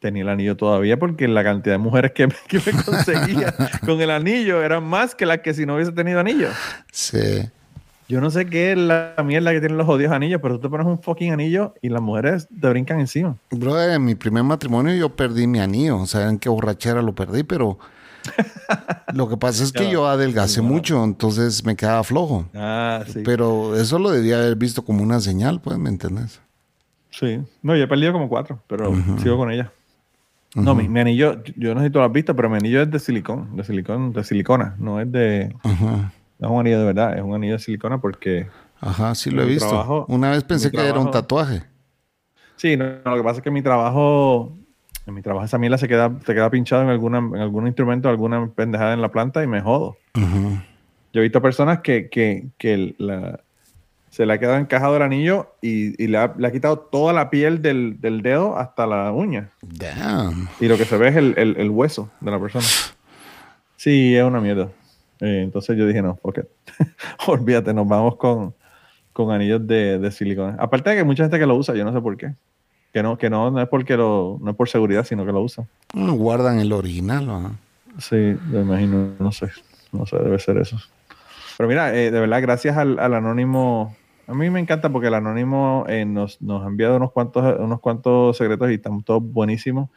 [0.00, 3.54] Tenía el anillo todavía, porque la cantidad de mujeres que, me- que me conseguía
[3.86, 6.48] con el anillo eran más que las que si no hubiese tenido anillo.
[6.92, 7.48] Sí.
[8.08, 10.68] Yo no sé qué es la mierda que tienen los odios anillos, pero tú te
[10.70, 13.36] pones un fucking anillo y las mujeres te brincan encima.
[13.50, 15.98] Bro, en mi primer matrimonio yo perdí mi anillo.
[15.98, 17.78] O sea, en qué borrachera lo perdí, pero
[19.12, 20.68] lo que pasa es que yo adelgacé no.
[20.68, 22.46] mucho, entonces me quedaba flojo.
[22.54, 23.20] Ah, sí.
[23.26, 26.40] Pero eso lo debía haber visto como una señal, pues, ¿me entiendes?
[27.10, 27.40] Sí.
[27.62, 28.90] No, yo he perdido como cuatro, pero
[29.22, 29.70] sigo con ella.
[30.54, 32.82] No, mi, mi anillo, yo no sé si tú lo has visto, pero mi anillo
[32.82, 36.12] es de silicón, de silicón, de silicona, no es de, Ajá.
[36.38, 38.46] no es un anillo de verdad, es un anillo de silicona porque,
[38.80, 39.68] Ajá, sí lo he visto.
[39.68, 41.64] trabajo- Una vez pensé que era un tatuaje.
[42.56, 44.56] sí, no, no, lo que pasa es que mi trabajo,
[45.06, 48.08] en mi trabajo esa mierda se queda, se queda pinchado en alguna, en algún instrumento,
[48.08, 49.96] alguna pendejada en la planta y me jodo.
[50.14, 50.64] Ajá.
[51.12, 53.40] Yo he visto personas que, que, que la-
[54.10, 57.12] se le ha quedado encajado el anillo y, y le, ha, le ha quitado toda
[57.12, 59.50] la piel del, del dedo hasta la uña.
[59.62, 60.48] Damn.
[60.60, 62.64] Y lo que se ve es el, el- el hueso de la persona.
[63.76, 64.68] Sí, es una mierda.
[65.20, 66.44] Eh, entonces yo dije, no, porque
[67.26, 68.54] olvídate, nos vamos con,
[69.12, 70.56] con anillos de, de silicona.
[70.58, 72.32] Aparte de que hay mucha gente que lo usa, yo no sé por qué.
[72.92, 75.42] Que no, que no, no es porque lo, no es por seguridad, sino que lo
[75.42, 75.64] usa.
[75.94, 77.56] No guardan el original, ¿no?
[77.98, 79.48] Sí, me imagino, no sé,
[79.92, 80.78] no sé, debe ser eso.
[81.58, 83.96] Pero mira, eh, de verdad, gracias al, al anónimo,
[84.28, 87.80] a mí me encanta porque el anónimo eh, nos, nos ha enviado unos cuantos, unos
[87.80, 89.90] cuantos secretos y están todos buenísimos.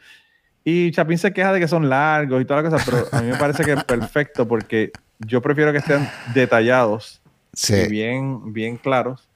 [0.64, 3.30] Y Chapín se queja de que son largos y toda la cosa, pero a mí
[3.30, 7.20] me parece que es perfecto porque yo prefiero que estén detallados
[7.52, 7.86] y Sí.
[7.88, 9.28] bien, bien claros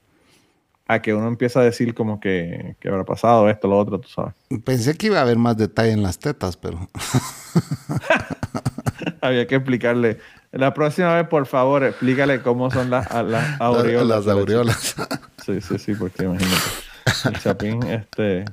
[0.89, 4.07] a que uno empieza a decir como que, que habrá pasado esto, lo otro, tú
[4.09, 4.33] sabes.
[4.65, 6.89] Pensé que iba a haber más detalle en las tetas, pero
[9.21, 10.17] Había que explicarle
[10.57, 14.25] La próxima vez, por favor, explícale cómo son las, las aureolas.
[14.25, 14.95] Las aureolas.
[15.45, 16.57] Sí, sí, sí, porque imagínate.
[17.25, 18.45] El chapín, este.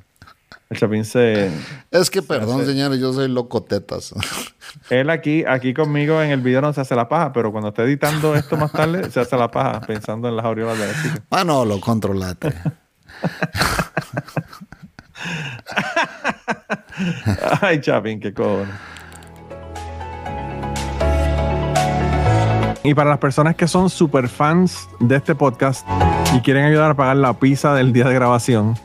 [0.68, 1.50] El chapín se.
[1.90, 4.14] Es que, perdón, señores, yo soy loco tetas.
[4.90, 7.84] Él aquí, aquí conmigo en el video no se hace la paja, pero cuando esté
[7.84, 11.22] editando esto más tarde, se hace la paja pensando en las aureolas de la chica.
[11.30, 12.52] Ah, no, lo controlate.
[17.62, 18.93] Ay, Chapín, qué cojones.
[22.86, 25.86] Y para las personas que son super fans de este podcast
[26.34, 28.76] y quieren ayudar a pagar la pizza del día de grabación,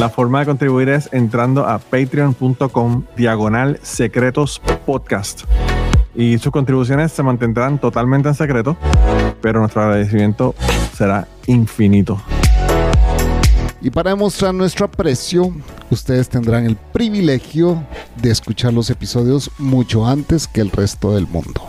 [0.00, 5.42] la forma de contribuir es entrando a patreon.com diagonal secretos podcast.
[6.14, 8.74] Y sus contribuciones se mantendrán totalmente en secreto,
[9.42, 10.54] pero nuestro agradecimiento
[10.94, 12.22] será infinito.
[13.82, 15.54] Y para demostrar nuestro aprecio,
[15.90, 17.84] ustedes tendrán el privilegio
[18.16, 21.60] de escuchar los episodios mucho antes que el resto del mundo.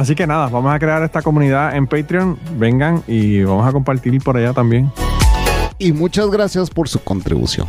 [0.00, 2.38] Así que nada, vamos a crear esta comunidad en Patreon.
[2.56, 4.90] Vengan y vamos a compartir por allá también.
[5.78, 7.66] Y muchas gracias por su contribución.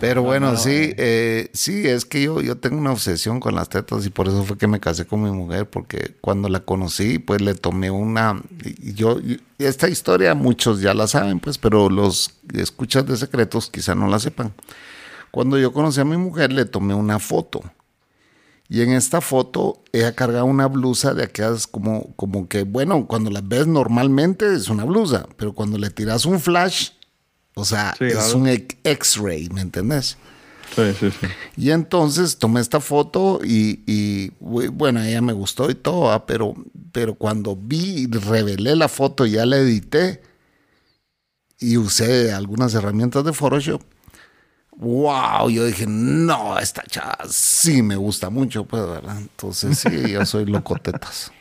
[0.00, 4.06] Pero bueno, sí, eh, sí, es que yo, yo tengo una obsesión con las tetas
[4.06, 7.42] y por eso fue que me casé con mi mujer, porque cuando la conocí, pues
[7.42, 8.40] le tomé una...
[8.80, 9.18] Yo,
[9.58, 14.18] esta historia muchos ya la saben, pues, pero los escuchas de secretos quizá no la
[14.18, 14.54] sepan.
[15.30, 17.60] Cuando yo conocí a mi mujer, le tomé una foto.
[18.68, 23.30] Y en esta foto ella cargaba una blusa de aquellas como, como que, bueno, cuando
[23.30, 26.90] las ves normalmente es una blusa, pero cuando le tiras un flash,
[27.54, 28.38] o sea, Sí, es claro.
[28.38, 28.46] un
[28.84, 30.16] X-ray, ¿me entendés?
[30.76, 31.26] Sí, sí, sí.
[31.56, 36.24] Y entonces tomé esta foto y, y, bu- bueno, ella me gustó y todo, ah,
[36.26, 36.54] pero,
[36.92, 40.22] pero cuando vi y revelé la foto y ya la edité
[41.58, 43.82] y usé algunas herramientas de Photoshop,
[44.80, 49.18] wow, yo dije, no, esta chava sí me gusta mucho, pues, ¿verdad?
[49.18, 51.30] Entonces sí, yo soy locotetas.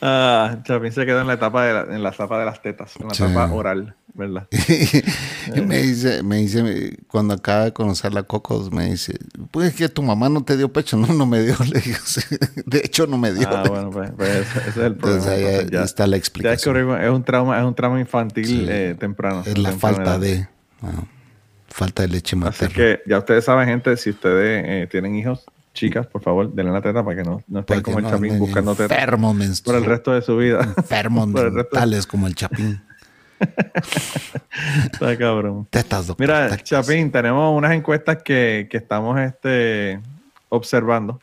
[0.00, 2.96] Ah, Chapín se quedó en la etapa de la, en la etapa de las tetas,
[2.98, 3.22] en la Sí.
[3.24, 4.48] etapa oral, ¿verdad?
[5.54, 9.18] y me dice, me dice, cuando acaba de conocer la Cocos, me dice,
[9.50, 11.98] pues es que tu mamá no te dio pecho, no, no me dio, le digo,
[12.06, 12.20] "Sí,
[12.64, 13.46] de hecho no me dio.
[13.50, 15.18] Ah, bueno, pues, pues ese, ese es el problema.
[15.24, 16.74] Entonces ahí Entonces, ya- está la ya explicación.
[16.74, 18.66] descubrimos, es un trauma, es un trauma infantil Sí.
[18.66, 19.42] eh, temprano.
[19.44, 20.20] Es la temprana falta edad.
[20.20, 20.48] de
[20.82, 21.02] ah,
[21.68, 22.74] falta de leche Así materna.
[22.74, 26.82] que ya ustedes saben, gente, si ustedes eh, tienen hijos, chicas, por favor, denle la
[26.82, 29.16] teta para que no, no estén como el no Chapín anden buscando teta
[29.64, 30.74] por el resto de su vida.
[30.90, 32.82] mentales como el chapín.
[34.92, 35.68] Está cabrón.
[35.70, 36.26] Tetas, doctor.
[36.26, 36.64] Mira, tetas.
[36.64, 40.00] Chapín, tenemos unas encuestas que, que estamos este,
[40.48, 41.20] observando.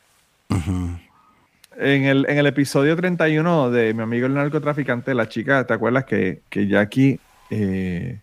[0.48, 6.04] En el, en el episodio 31 de mi amigo el narcotraficante, la chica, ¿te acuerdas
[6.04, 8.20] que, que Jackie, eh,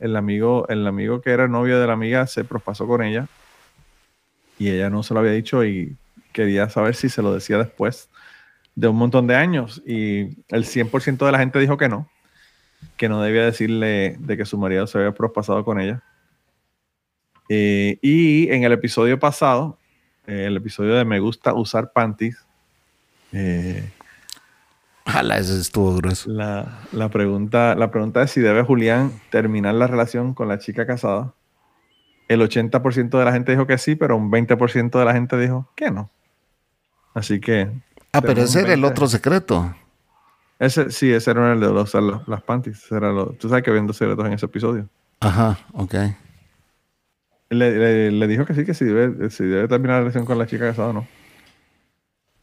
[0.00, 3.28] el, amigo, el amigo que era novio de la amiga, se prospasó con ella?
[4.58, 5.96] Y ella no se lo había dicho y
[6.32, 8.08] quería saber si se lo decía después
[8.74, 9.82] de un montón de años.
[9.86, 12.08] Y el 100% de la gente dijo que no,
[12.96, 16.02] que no debía decirle de que su marido se había prospasado con ella.
[17.48, 19.78] Eh, y en el episodio pasado,
[20.26, 22.44] el episodio de Me gusta usar panties,
[23.32, 23.90] eh,
[25.06, 26.28] Ojalá ese estuvo grueso.
[26.30, 30.86] la, la pregunta, la pregunta es si debe Julián terminar la relación con la chica
[30.86, 31.32] casada.
[32.28, 35.70] El 80% de la gente dijo que sí, pero un 20% de la gente dijo
[35.76, 36.10] que no.
[37.14, 37.70] Así que
[38.12, 38.88] Ah, pero ese era el 20.
[38.88, 39.74] otro secreto.
[40.58, 42.90] ese sí, ese era el de los, las, las panties.
[42.90, 44.88] era lo- tú sabes que dos secretos en ese episodio.
[45.20, 45.94] Ajá, ok.
[47.50, 50.36] Le, le- le dijo que sí, que si debe, si debe terminar la relación con
[50.38, 51.06] la chica casada o no.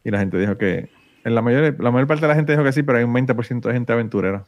[0.02, 0.88] Y la gente dijo que.
[1.24, 3.12] En la mayor, la mayor parte de la gente dijo que sí, pero hay un
[3.14, 4.44] 20% de gente aventurera.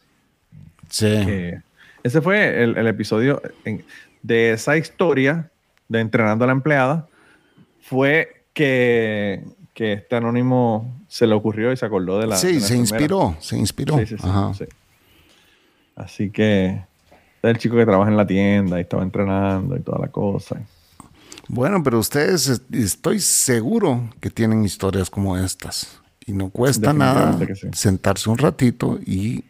[0.90, 1.06] Sí.
[1.08, 1.60] Eh,
[2.02, 3.84] ese fue el, el episodio en-
[4.22, 5.50] de esa historia
[5.88, 7.06] de entrenando a la empleada.
[7.80, 9.42] Fue que,
[9.74, 12.34] que este anónimo se le ocurrió y se acordó de la.
[12.34, 12.80] de sí, la se enfermera.
[12.80, 13.98] inspiró, se inspiró.
[13.98, 14.52] Sí, sí, sí, Ajá.
[14.54, 14.64] sí.
[15.94, 16.84] Así que es
[17.50, 20.60] el chico que trabaja en la tienda y estaba entrenando y toda la cosa.
[21.48, 26.00] Bueno, pero ustedes es- estoy seguro que tienen historias como estas.
[26.26, 27.68] Y no cuesta nada sí.
[27.72, 29.44] sentarse un ratito y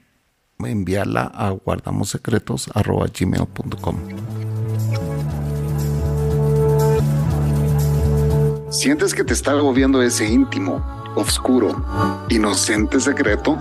[0.58, 3.96] enviarla a guardamosecretos.gmail.com.
[8.70, 10.84] ¿Sientes que te está agobiando ese íntimo,
[11.14, 11.82] oscuro,
[12.28, 13.56] inocente secreto?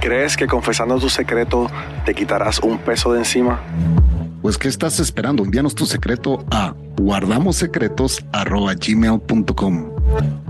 [0.00, 1.70] ¿Crees que confesando tu secreto
[2.04, 3.62] te quitarás un peso de encima?
[4.46, 5.42] Pues, ¿qué estás esperando?
[5.42, 9.90] Envíanos tu secreto a guardamosecretos.gmail.com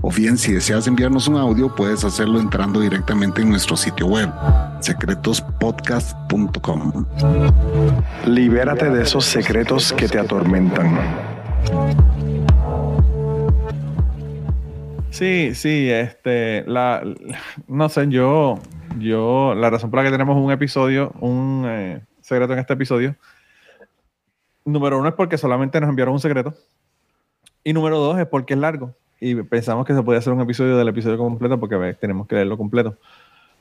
[0.03, 4.29] O bien, si deseas enviarnos un audio, puedes hacerlo entrando directamente en nuestro sitio web,
[4.81, 7.05] secretospodcast.com.
[8.27, 10.95] Libérate de esos secretos que te atormentan.
[15.09, 17.01] Sí, sí, este, la,
[17.67, 18.59] no sé, yo,
[18.99, 23.15] yo, la razón por la que tenemos un episodio, un eh, secreto en este episodio,
[24.71, 26.53] número uno es porque solamente nos enviaron un secreto,
[27.63, 30.77] y número dos es porque es largo, y pensamos que se podía hacer un episodio
[30.77, 32.97] del episodio completo porque ver, tenemos que leerlo completo.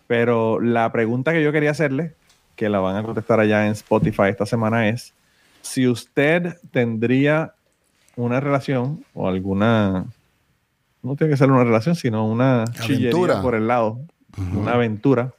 [0.06, 2.14] Pero la pregunta que yo quería hacerle,
[2.54, 5.14] que la van a contestar allá en Spotify esta semana es,
[5.62, 7.54] si usted tendría
[8.14, 10.06] una relación o alguna
[11.02, 14.00] no tiene que ser una relación, sino una chillería por el lado,
[14.54, 15.32] una aventura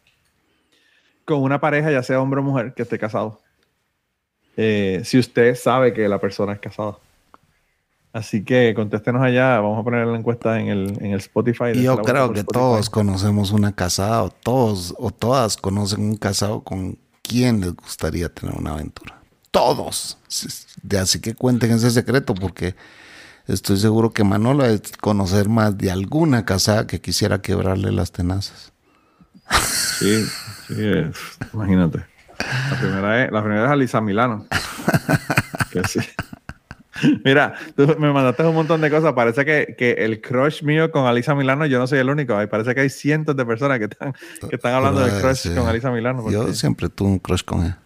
[1.26, 3.42] con una pareja, ya sea hombre o mujer, que esté casado.
[4.58, 6.98] Eh, si usted sabe que la persona es casada.
[8.12, 11.74] Así que contéstenos allá, vamos a poner la encuesta en el, en el Spotify.
[11.76, 16.98] Yo creo que todos conocemos una casada o todos o todas conocen un casado con
[17.22, 19.22] quien les gustaría tener una aventura.
[19.52, 20.18] Todos.
[21.00, 22.76] Así que cuenten ese secreto porque
[23.48, 28.74] Estoy seguro que Manolo de conocer más de alguna casada que quisiera quebrarle las tenazas.
[30.00, 30.26] Sí,
[30.68, 30.76] sí,
[31.54, 32.06] imagínate.
[32.72, 34.46] La primera es, la primera es Alisa Milano.
[35.72, 36.00] que sí.
[37.24, 39.14] Mira, tú me mandaste un montón de cosas.
[39.14, 42.36] Parece que, que, el crush mío con Alisa Milano, yo no soy el único.
[42.50, 44.14] Parece que hay cientos de personas que están,
[44.50, 46.30] que están hablando del crush con Alisa Milano.
[46.32, 47.80] Yo siempre tuve un crush con ella.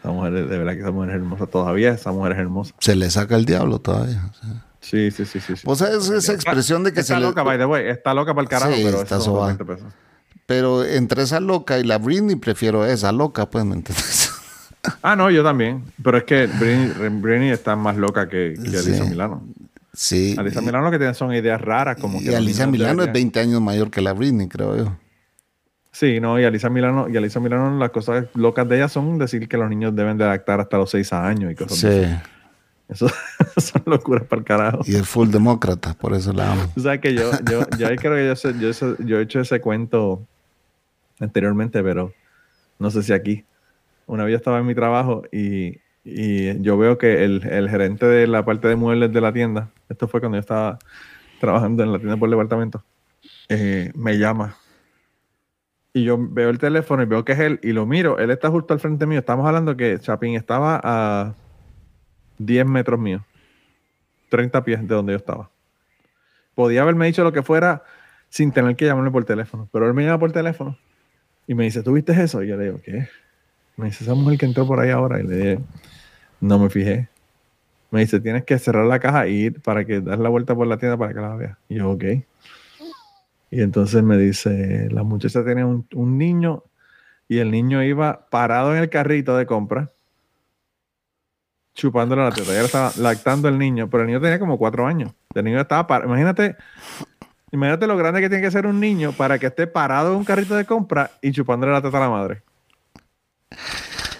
[0.00, 2.74] Esa mujer, de verdad que esa mujer es hermosa todavía, esa mujer es hermosa.
[2.78, 4.30] Se le saca el diablo todavía.
[4.80, 5.56] Sí, sí, sí, sí.
[5.56, 5.62] sí.
[5.64, 7.88] Pues es esa expresión de que está se loca, by the way.
[7.88, 9.18] Está loca para el carajo, pero está
[10.48, 14.32] Pero entre esa loca y la Britney prefiero esa loca, pues, ¿me entiendes?
[15.02, 15.82] Ah, no, yo también.
[16.02, 19.42] Pero es que Britney, está más loca que, que Alisa Milano.
[19.92, 20.36] Sí.
[20.38, 22.30] Alisa Milano lo que tiene son ideas raras, como que.
[22.30, 24.96] Y Alisa Milano es 20 años mayor que la Britney, creo yo.
[25.92, 29.48] Sí, no, y Alisa Milano, y Alisa Milano, las cosas locas de ella son decir
[29.48, 31.88] que los niños deben de adaptar hasta los 6 años y cosas sí.
[31.88, 32.14] así.
[32.88, 33.08] Eso
[33.58, 34.80] son locuras para el carajo.
[34.86, 36.72] Y es full demócrata, por eso la amo.
[36.74, 40.26] O sea que yo, yo, yo creo que yo, yo, yo, he hecho ese cuento
[41.20, 42.12] anteriormente, pero
[42.78, 43.44] no sé si aquí.
[44.06, 48.06] Una vez yo estaba en mi trabajo y, y yo veo que el, el, gerente
[48.06, 50.78] de la parte de muebles de la tienda, esto fue cuando yo estaba
[51.40, 52.82] trabajando en la tienda por el departamento,
[53.48, 54.56] eh, me llama
[55.92, 58.18] y yo veo el teléfono y veo que es él y lo miro.
[58.18, 59.18] Él está justo al frente mío.
[59.18, 61.34] Estamos hablando que Chapín estaba a
[62.38, 63.24] 10 metros mío.
[64.28, 65.50] 30 pies de donde yo estaba.
[66.54, 67.82] Podía haberme dicho lo que fuera
[68.28, 69.68] sin tener que llamarme por teléfono.
[69.72, 70.76] Pero él me llama por teléfono
[71.48, 72.42] y me dice, ¿tú viste eso?
[72.44, 73.08] Y yo le digo, ¿qué?
[73.76, 75.18] Me dice, esa mujer que entró por ahí ahora.
[75.18, 75.58] Y le dije,
[76.40, 77.08] no me fijé.
[77.90, 80.66] Me dice, tienes que cerrar la caja e ir para que dar la vuelta por
[80.66, 81.58] la tienda para que la vea.
[81.70, 82.04] Y yo, ok.
[83.50, 86.64] Y entonces me dice, la muchacha tenía un, niño
[87.28, 89.90] y el niño iba parado en el carrito de compra,
[91.74, 92.52] chupándole la teta.
[92.52, 95.12] Ella estaba lactando el niño, pero el niño tenía como cuatro años.
[95.34, 96.10] El niño estaba parado.
[96.10, 96.56] Imagínate,
[97.52, 100.24] imagínate lo grande que tiene que ser un niño para que esté parado en un
[100.24, 102.42] carrito de compra y chupándole la teta a la madre.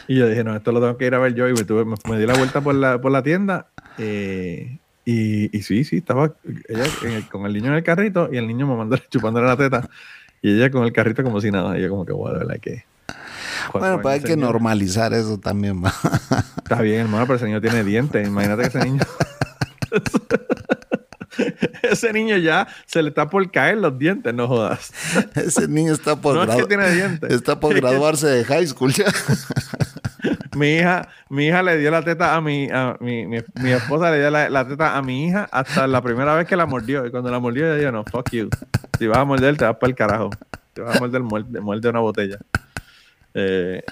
[0.09, 1.47] Y yo dije, no, esto lo tengo que ir a ver yo.
[1.49, 3.69] Y me, tuve, me, di la vuelta por la, por la tienda.
[3.99, 6.33] Eh, y, y sí, sí, estaba
[6.69, 6.85] ella
[7.31, 9.88] con el niño en el carrito y el niño mamándole, chupándole la teta.
[10.41, 11.79] Y ella con el carrito como si nada.
[11.79, 12.85] Y yo como que, bueno, la que...
[13.73, 15.83] Bueno, pues hay que normalizar eso también.
[16.57, 18.27] Está bien, hermano, pero ese niño tiene dientes.
[18.27, 19.03] Imagínate que ese niño...
[21.92, 24.92] ese niño ya se le está por caer los dientes, no jodas.
[25.35, 27.31] Ese niño está por, no es que tiene dientes.
[27.33, 29.07] Está por graduarse de high school ya
[30.57, 33.38] mi hija, mi hija le dio la teta a mi, a mi, mi,
[33.70, 37.07] esposa le dio la, teta a mi hija hasta la primera vez que la mordió.
[37.07, 38.48] Y cuando la mordió, ella dijo, no, fuck you.
[38.98, 40.31] Si vas a morder, te vas para el carajo.
[40.74, 42.38] Si vas a morder, muerde, muerde una botella.
[43.35, 43.83] Eh.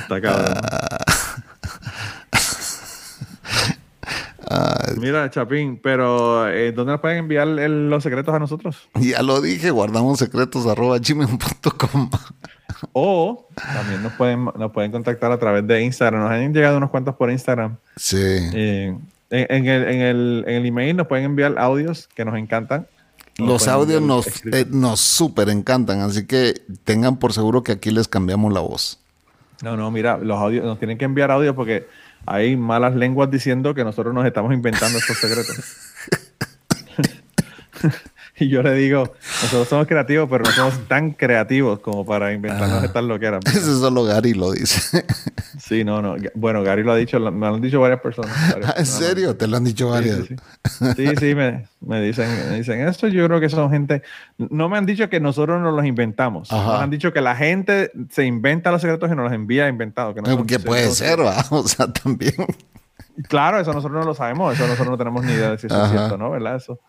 [0.00, 0.54] Está cabrón.
[4.98, 8.88] Mira, Chapín, pero eh, ¿dónde nos pueden enviar los secretos a nosotros?
[8.94, 12.10] Ya lo dije, guardamos secretos arroba gmail.com.
[12.92, 16.22] O también nos pueden, nos pueden contactar a través de Instagram.
[16.22, 17.76] Nos han llegado unos cuantos por Instagram.
[17.96, 18.16] Sí.
[18.18, 18.96] Eh,
[19.30, 22.86] en, el, en, el, en, el, email nos pueden enviar audios que nos encantan.
[23.38, 28.08] Los audios nos, eh, nos súper encantan, así que tengan por seguro que aquí les
[28.08, 28.98] cambiamos la voz.
[29.62, 31.86] No, no, mira, los audios nos tienen que enviar audios porque
[32.26, 35.92] hay malas lenguas diciendo que nosotros nos estamos inventando estos secretos.
[38.42, 39.12] y yo le digo,
[39.42, 43.40] nosotros somos creativos, pero no somos tan creativos como para inventarnos estas loqueras.
[43.46, 45.04] Eso solo Gary lo dice.
[45.58, 46.16] sí, no, no.
[46.34, 48.36] Bueno, Gary lo ha dicho, me lo han dicho varias personas.
[48.76, 49.36] ¿En serio?
[49.36, 50.18] ¿Te lo han dicho varias?
[50.26, 53.08] Sí, sí, me, dicen, me dicen esto.
[53.08, 54.02] Yo creo que son gente.
[54.38, 56.50] No me han dicho que nosotros nos los inventamos.
[56.50, 60.14] Nos han dicho que la gente se inventa los secretos y nos los envía inventados.
[60.14, 61.44] Que, que puede ser, ¿va?
[61.50, 62.34] O sea, también.
[63.28, 65.76] Claro, eso nosotros no lo sabemos, eso nosotros no tenemos ni idea de si eso
[65.76, 65.84] Ajá.
[65.86, 66.30] es cierto, ¿no?
[66.30, 66.56] ¿Verdad?
[66.56, 66.80] Eso.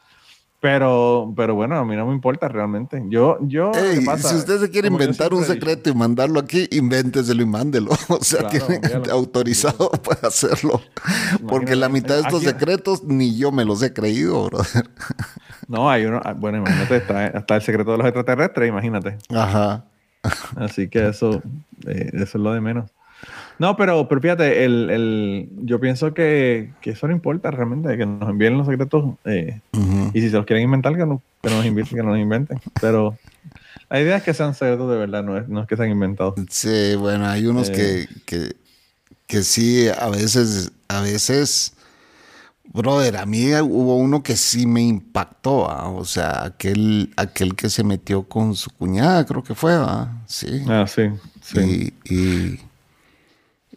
[0.63, 3.03] Pero, pero bueno, a mí no me importa realmente.
[3.09, 3.73] Yo, yo.
[3.73, 7.45] Ey, pasa, si usted se quiere como inventar un secreto y mandarlo aquí, invénteselo y
[7.45, 7.91] mándelo.
[8.07, 10.79] O sea, Claro, tiene autorizado para hacerlo.
[11.49, 14.89] Porque la mitad de estos Aquí- secretos ni yo me los he creído, brother.
[15.67, 16.21] No, hay uno.
[16.23, 19.17] ah, Bueno, imagínate, está, está el secreto de los extraterrestres, imagínate.
[19.35, 19.83] Ajá.
[20.55, 21.41] Así que eso,
[21.87, 22.89] eh, eso es lo de menos.
[23.59, 28.05] No, pero, pero fíjate, el, el, yo pienso que, que eso no importa realmente, que
[28.05, 29.15] nos envíen los secretos.
[29.25, 29.59] eh.
[30.13, 32.61] Y si se los quieren inventar, que, no, que, nos inventen, que nos inventen.
[32.79, 33.17] Pero
[33.89, 36.35] la idea es que sean secretos de verdad, no es, no es que sean inventados.
[36.49, 37.73] Sí, bueno, hay unos Eh.
[37.73, 38.55] que, que,
[39.27, 41.73] que sí, a veces, a veces,
[42.73, 45.89] brother, a mí hubo uno que sí me impactó, ¿va?
[45.89, 50.11] o sea, aquel, aquel que se metió con su cuñada, creo que fue, ¿va?
[50.27, 50.63] sí.
[50.67, 51.03] Ah, sí,
[51.41, 51.93] sí.
[52.05, 52.59] Y, y,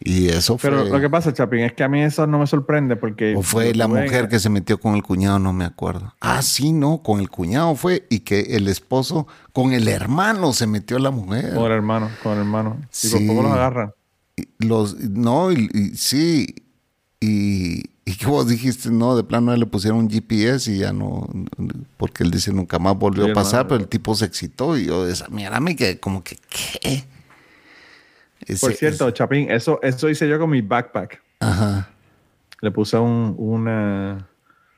[0.00, 0.70] y eso fue.
[0.70, 3.34] Pero lo que pasa, Chapín, es que a mí eso no me sorprende porque...
[3.36, 6.14] o fue la mujer que se metió con el cuñado, no me acuerdo.
[6.20, 10.66] Ah, sí, no, con el cuñado fue y que el esposo, con el hermano se
[10.66, 11.54] metió la mujer.
[11.54, 12.76] Con el hermano, con el hermano.
[13.02, 13.26] Y por Sí.
[13.26, 13.92] poco los agarran.
[14.58, 16.54] Los, no, y, y sí,
[17.20, 21.26] y, y que vos dijiste, no, de plano le pusieron un GPS y ya no,
[21.96, 23.68] porque él dice nunca más volvió Sí, a pasar, hermano.
[23.68, 27.04] pero el tipo se excitó y yo, esa mierda me quedé como que, ¿qué?
[28.46, 31.20] Por Ese- cierto, Chapín, eso, eso hice yo con mi backpack.
[31.40, 31.88] Ajá,
[32.60, 34.26] Le puse un, una,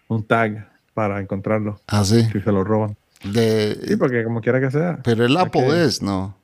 [0.09, 1.81] un tag para encontrarlo.
[1.87, 2.97] ah, sí, Si se lo roban.
[3.25, 4.99] de, Sí, porque como quiera que sea.
[5.05, 6.37] pero el Apple que- es, ¿no?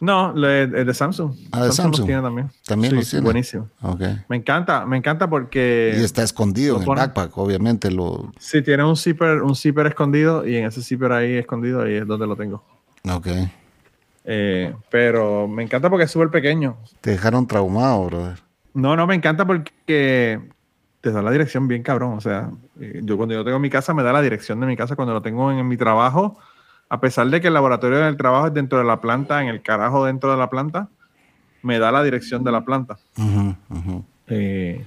[0.00, 1.32] No, el de Samsung.
[1.52, 2.06] Ah, de los Samsung.
[2.06, 2.50] tiene también.
[2.66, 3.24] También Sí, los tiene.
[3.24, 3.68] Buenísimo.
[3.82, 4.00] Ok.
[4.28, 5.94] Me encanta, me encanta porque...
[5.96, 10.44] y está escondido en el backpack, obviamente lo, Sí, tiene un zipper, un zipper escondido
[10.46, 12.64] y en ese zipper ahí escondido ahí es donde lo tengo.
[13.08, 13.26] ok.
[14.24, 16.76] Eh, pero me encanta porque es súper pequeño.
[17.00, 18.38] Te dejaron traumado, brother.
[18.74, 20.40] No, no, me encanta porque
[21.00, 22.14] te da la dirección bien cabrón.
[22.14, 22.50] O sea,
[22.80, 25.12] eh, yo cuando yo tengo mi casa me da la dirección de mi casa cuando
[25.12, 26.38] lo tengo en, en mi trabajo.
[26.88, 29.62] A pesar de que el laboratorio del trabajo es dentro de la planta, en el
[29.62, 30.88] carajo dentro de la planta,
[31.62, 32.98] me da la dirección de la planta.
[34.26, 34.84] Eh,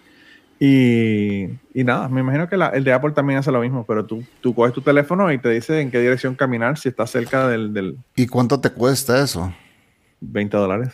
[0.60, 1.44] y,
[1.74, 4.24] y nada, me imagino que la- el de Apple también hace lo mismo, pero tú,
[4.42, 7.74] tú coges tu teléfono y te dice en qué dirección caminar si estás cerca del,
[7.74, 9.54] del ¿Y cuánto te cuesta eso?
[10.22, 10.94] 20 dólares.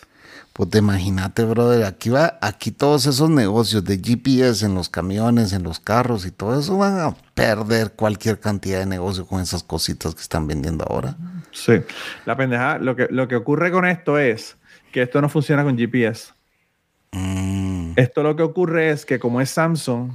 [0.54, 5.54] Pues te imagínate, brother, aquí va, aquí todos esos negocios de GPS en los camiones,
[5.54, 9.64] en los carros y todo eso van a perder cualquier cantidad de negocio con esas
[9.64, 11.16] cositas que están vendiendo ahora.
[11.52, 11.74] Sí.
[12.26, 14.58] La pendeja, lo que, lo que ocurre con esto es
[14.92, 16.34] que esto no funciona con GPS.
[17.12, 20.12] Mm, Esto lo que ocurre es que como es Samsung,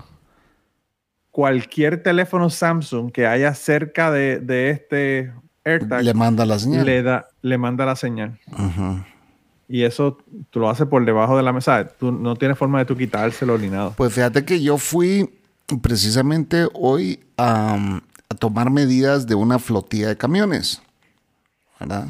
[1.31, 5.33] cualquier teléfono Samsung que haya cerca de, de este
[5.65, 6.87] AirTag le manda la señal.
[6.87, 8.39] le, da, le manda la señal.
[9.69, 10.17] Y eso
[10.51, 11.87] tú lo haces por debajo de la mesa.
[11.99, 13.91] Tú no tienes forma de tú quitárselo ni nada.
[13.91, 15.29] Pues fíjate que yo fui
[15.83, 17.75] precisamente hoy a,
[18.29, 20.81] a tomar medidas de una flotilla de camiones,
[21.81, 22.07] ¿verdad?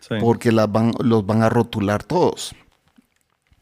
[0.00, 0.14] Sí.
[0.20, 2.54] porque las van, los van a rotular todos.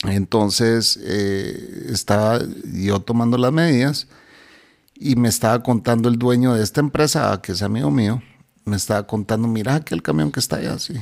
[0.05, 2.41] Entonces, eh, estaba
[2.73, 4.07] yo tomando las medidas
[4.95, 8.23] y me estaba contando el dueño de esta empresa, que es amigo mío,
[8.65, 10.95] me estaba contando, mira aquel camión que está allá, así.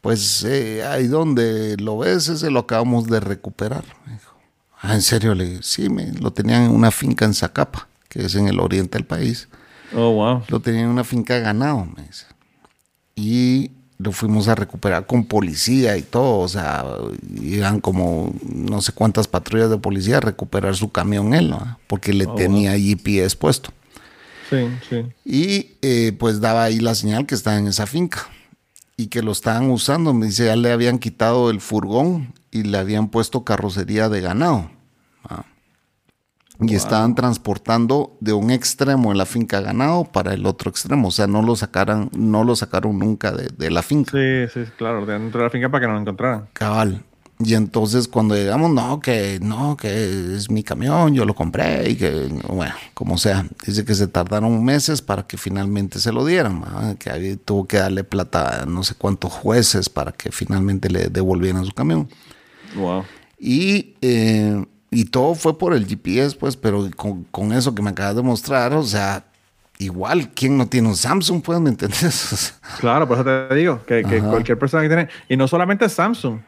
[0.00, 3.84] Pues eh, ahí donde lo ves, ese lo acabamos de recuperar.
[4.04, 4.34] Me dijo.
[4.80, 5.34] Ah, ¿en serio?
[5.34, 8.58] Le dije, sí, me, lo tenían en una finca en Zacapa, que es en el
[8.58, 9.48] oriente del país.
[9.94, 10.42] Oh, wow.
[10.48, 12.26] Lo tenían en una finca de ganado, me dice.
[13.14, 13.70] Y
[14.02, 16.40] lo fuimos a recuperar con policía y todo.
[16.40, 16.84] O sea,
[17.40, 21.78] iban como no sé cuántas patrullas de policía a recuperar su camión él, ¿no?
[21.86, 23.70] Porque le Oh, tenía GPS puesto.
[24.50, 25.06] Sí, sí.
[25.24, 28.28] Y eh, pues daba ahí la señal que estaba en esa finca
[28.96, 30.12] y que lo estaban usando.
[30.14, 34.70] Me dice, ya le habían quitado el furgón y le habían puesto carrocería de ganado.
[35.24, 35.44] Ah.
[36.62, 41.08] Y estaban transportando de un extremo de la finca ganado para el otro extremo.
[41.08, 44.12] O sea, no lo sacaran, no lo sacaron nunca de, de la finca.
[44.12, 45.04] Sí, sí, claro.
[45.06, 46.48] Dentro de la finca para que no lo encontraran.
[46.52, 47.04] Cabal.
[47.44, 51.96] Y entonces cuando llegamos, no, que no, que es mi camión, yo lo compré y
[51.96, 56.96] que, bueno, como sea, dice que se tardaron meses para que finalmente se lo dieran,
[56.98, 61.08] que ahí tuvo que darle plata a no sé cuántos jueces para que finalmente le
[61.08, 62.08] devolvieran su camión.
[62.76, 63.04] Wow.
[63.38, 67.90] Y, eh, y todo fue por el GPS, pues, pero con, con eso que me
[67.90, 69.24] acabas de mostrar, o sea,
[69.78, 71.42] igual, ¿quién no tiene un Samsung?
[71.42, 72.54] Pues, ¿me entiendes?
[72.78, 75.08] Claro, por eso te digo que, que cualquier persona que tiene.
[75.28, 76.40] Y no solamente Samsung.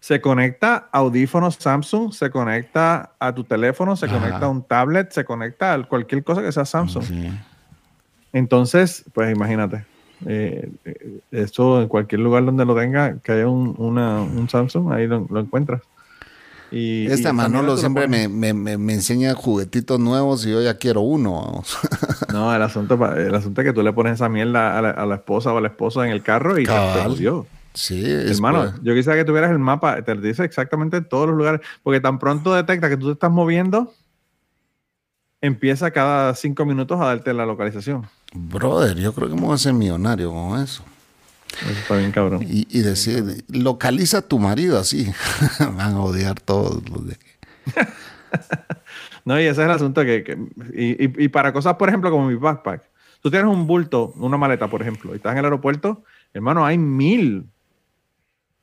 [0.00, 4.14] Se conecta a audífonos Samsung, se conecta a tu teléfono, se Ajá.
[4.20, 7.02] conecta a un tablet, se conecta a cualquier cosa que sea Samsung.
[7.04, 7.30] sí.
[8.32, 9.86] Entonces, pues imagínate.
[10.26, 14.92] eh, eh, esto en cualquier lugar donde lo tenga, que haya un, una- un Samsung,
[14.92, 15.82] ahí lo, lo encuentras.
[16.70, 20.76] Y, Este y esa Manolo siempre me, me- me- enseña juguetitos nuevos y yo ya
[20.76, 21.32] quiero uno.
[21.44, 21.78] vamos.
[22.32, 25.06] No, el asunto, el asunto es que tú le pones esa mierda a la, a
[25.06, 27.08] la esposa o al esposo en el carro y te- te Cabal.
[27.08, 27.46] jodió.
[27.72, 31.62] sí, Hermano, pues- yo quisiera que tuvieras el mapa, te dice exactamente todos los lugares,
[31.82, 33.92] porque tan pronto detecta que tú te estás moviendo,
[35.40, 38.06] empieza cada cinco minutos a darte la localización.
[38.34, 40.82] Brother, yo creo que me voy a hacer millonario con eso.
[41.62, 42.42] Eso está bien cabrón.
[42.48, 45.10] Y, y decir, localiza a tu marido así.
[45.60, 47.26] Van a odiar todos los de aquí.
[49.24, 50.38] No, y ese es el asunto que, que-
[50.74, 52.82] y, y- y para cosas, por ejemplo, como mi backpack.
[53.20, 56.78] Tú tienes un bulto, una maleta, por ejemplo, y estás en el aeropuerto, hermano, hay
[56.78, 57.46] mil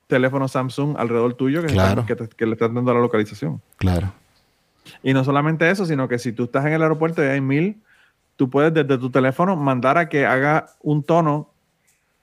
[0.08, 2.02] teléfonos Samsung alrededor tuyo que, Claro.
[2.02, 3.62] están- que te- que le están dando la localización.
[3.78, 4.12] Claro.
[5.04, 7.82] Y no solamente eso, sino que si tú estás en el aeropuerto y hay mil,
[8.36, 11.52] tú puedes desde tu teléfono mandar a que haga un tono,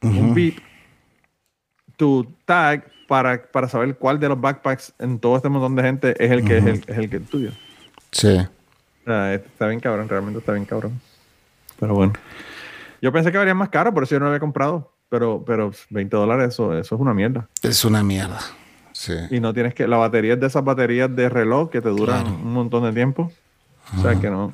[0.02, 0.56] un beep,
[1.96, 6.24] tu tag para, para saber cuál de los backpacks en todo este montón de gente
[6.24, 7.50] es el que es, el, es el que es tuyo.
[8.10, 8.36] Sí.
[8.36, 11.00] O sea, este está bien cabrón, realmente está bien cabrón.
[11.78, 12.12] Pero bueno.
[13.00, 14.92] Yo pensé que valía más caro, por eso yo no lo había comprado.
[15.08, 17.48] Pero, pero 20 dólares, eso, eso es una mierda.
[17.62, 18.38] Es una mierda.
[18.92, 19.12] Sí.
[19.30, 19.86] Y no tienes que.
[19.86, 22.36] La batería es de esas baterías de reloj que te duran Claro.
[22.36, 23.30] un montón de tiempo.
[23.98, 24.52] O sea que no.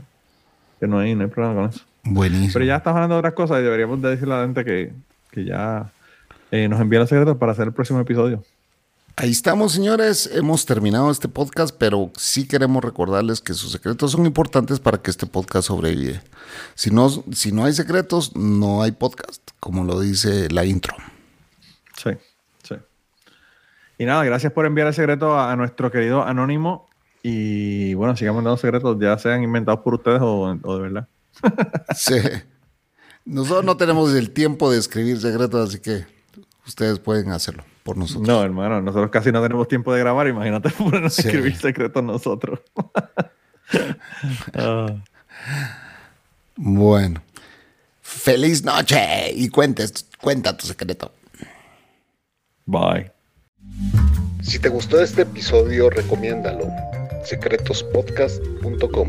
[0.81, 1.85] Que no hay, no hay problema con eso.
[2.05, 2.53] Buenísimo.
[2.55, 4.93] Pero ya estamos hablando de otras cosas y deberíamos de decirle a la gente que,
[5.31, 5.91] que ya
[6.51, 8.43] eh, nos envíen los secretos para hacer el próximo episodio.
[9.17, 10.31] Ahí estamos, señores.
[10.33, 15.11] Hemos terminado este podcast, pero sí queremos recordarles que sus secretos son importantes para que
[15.11, 16.21] este podcast sobrevive.
[16.77, 20.95] Si no, si no hay secretos, no hay podcast, como lo dice la intro.
[21.97, 22.11] Sí,
[22.63, 22.77] sí.
[23.99, 26.89] Y nada, gracias por enviar el secreto a, a nuestro querido Anónimo.
[27.21, 31.09] Y bueno, sigamos dando secretos, ya sean inventados por ustedes o, o de verdad.
[31.93, 32.15] Sí.
[33.29, 36.07] Nosotros no tenemos el tiempo de escribir secretos, así que
[36.67, 38.27] ustedes pueden hacerlo por nosotros.
[38.27, 40.27] No, hermano, nosotros casi no tenemos tiempo de grabar.
[40.29, 41.23] Imagínate ponernos Sí.
[41.23, 42.61] a escribir secretos nosotros.
[46.57, 47.23] Bueno.
[48.01, 51.13] Feliz noche y cuentes, cuenta tu secreto.
[52.67, 53.13] Bye.
[54.43, 56.67] Si te gustó este episodio, recomiéndalo.
[57.25, 59.09] secretospodcast.com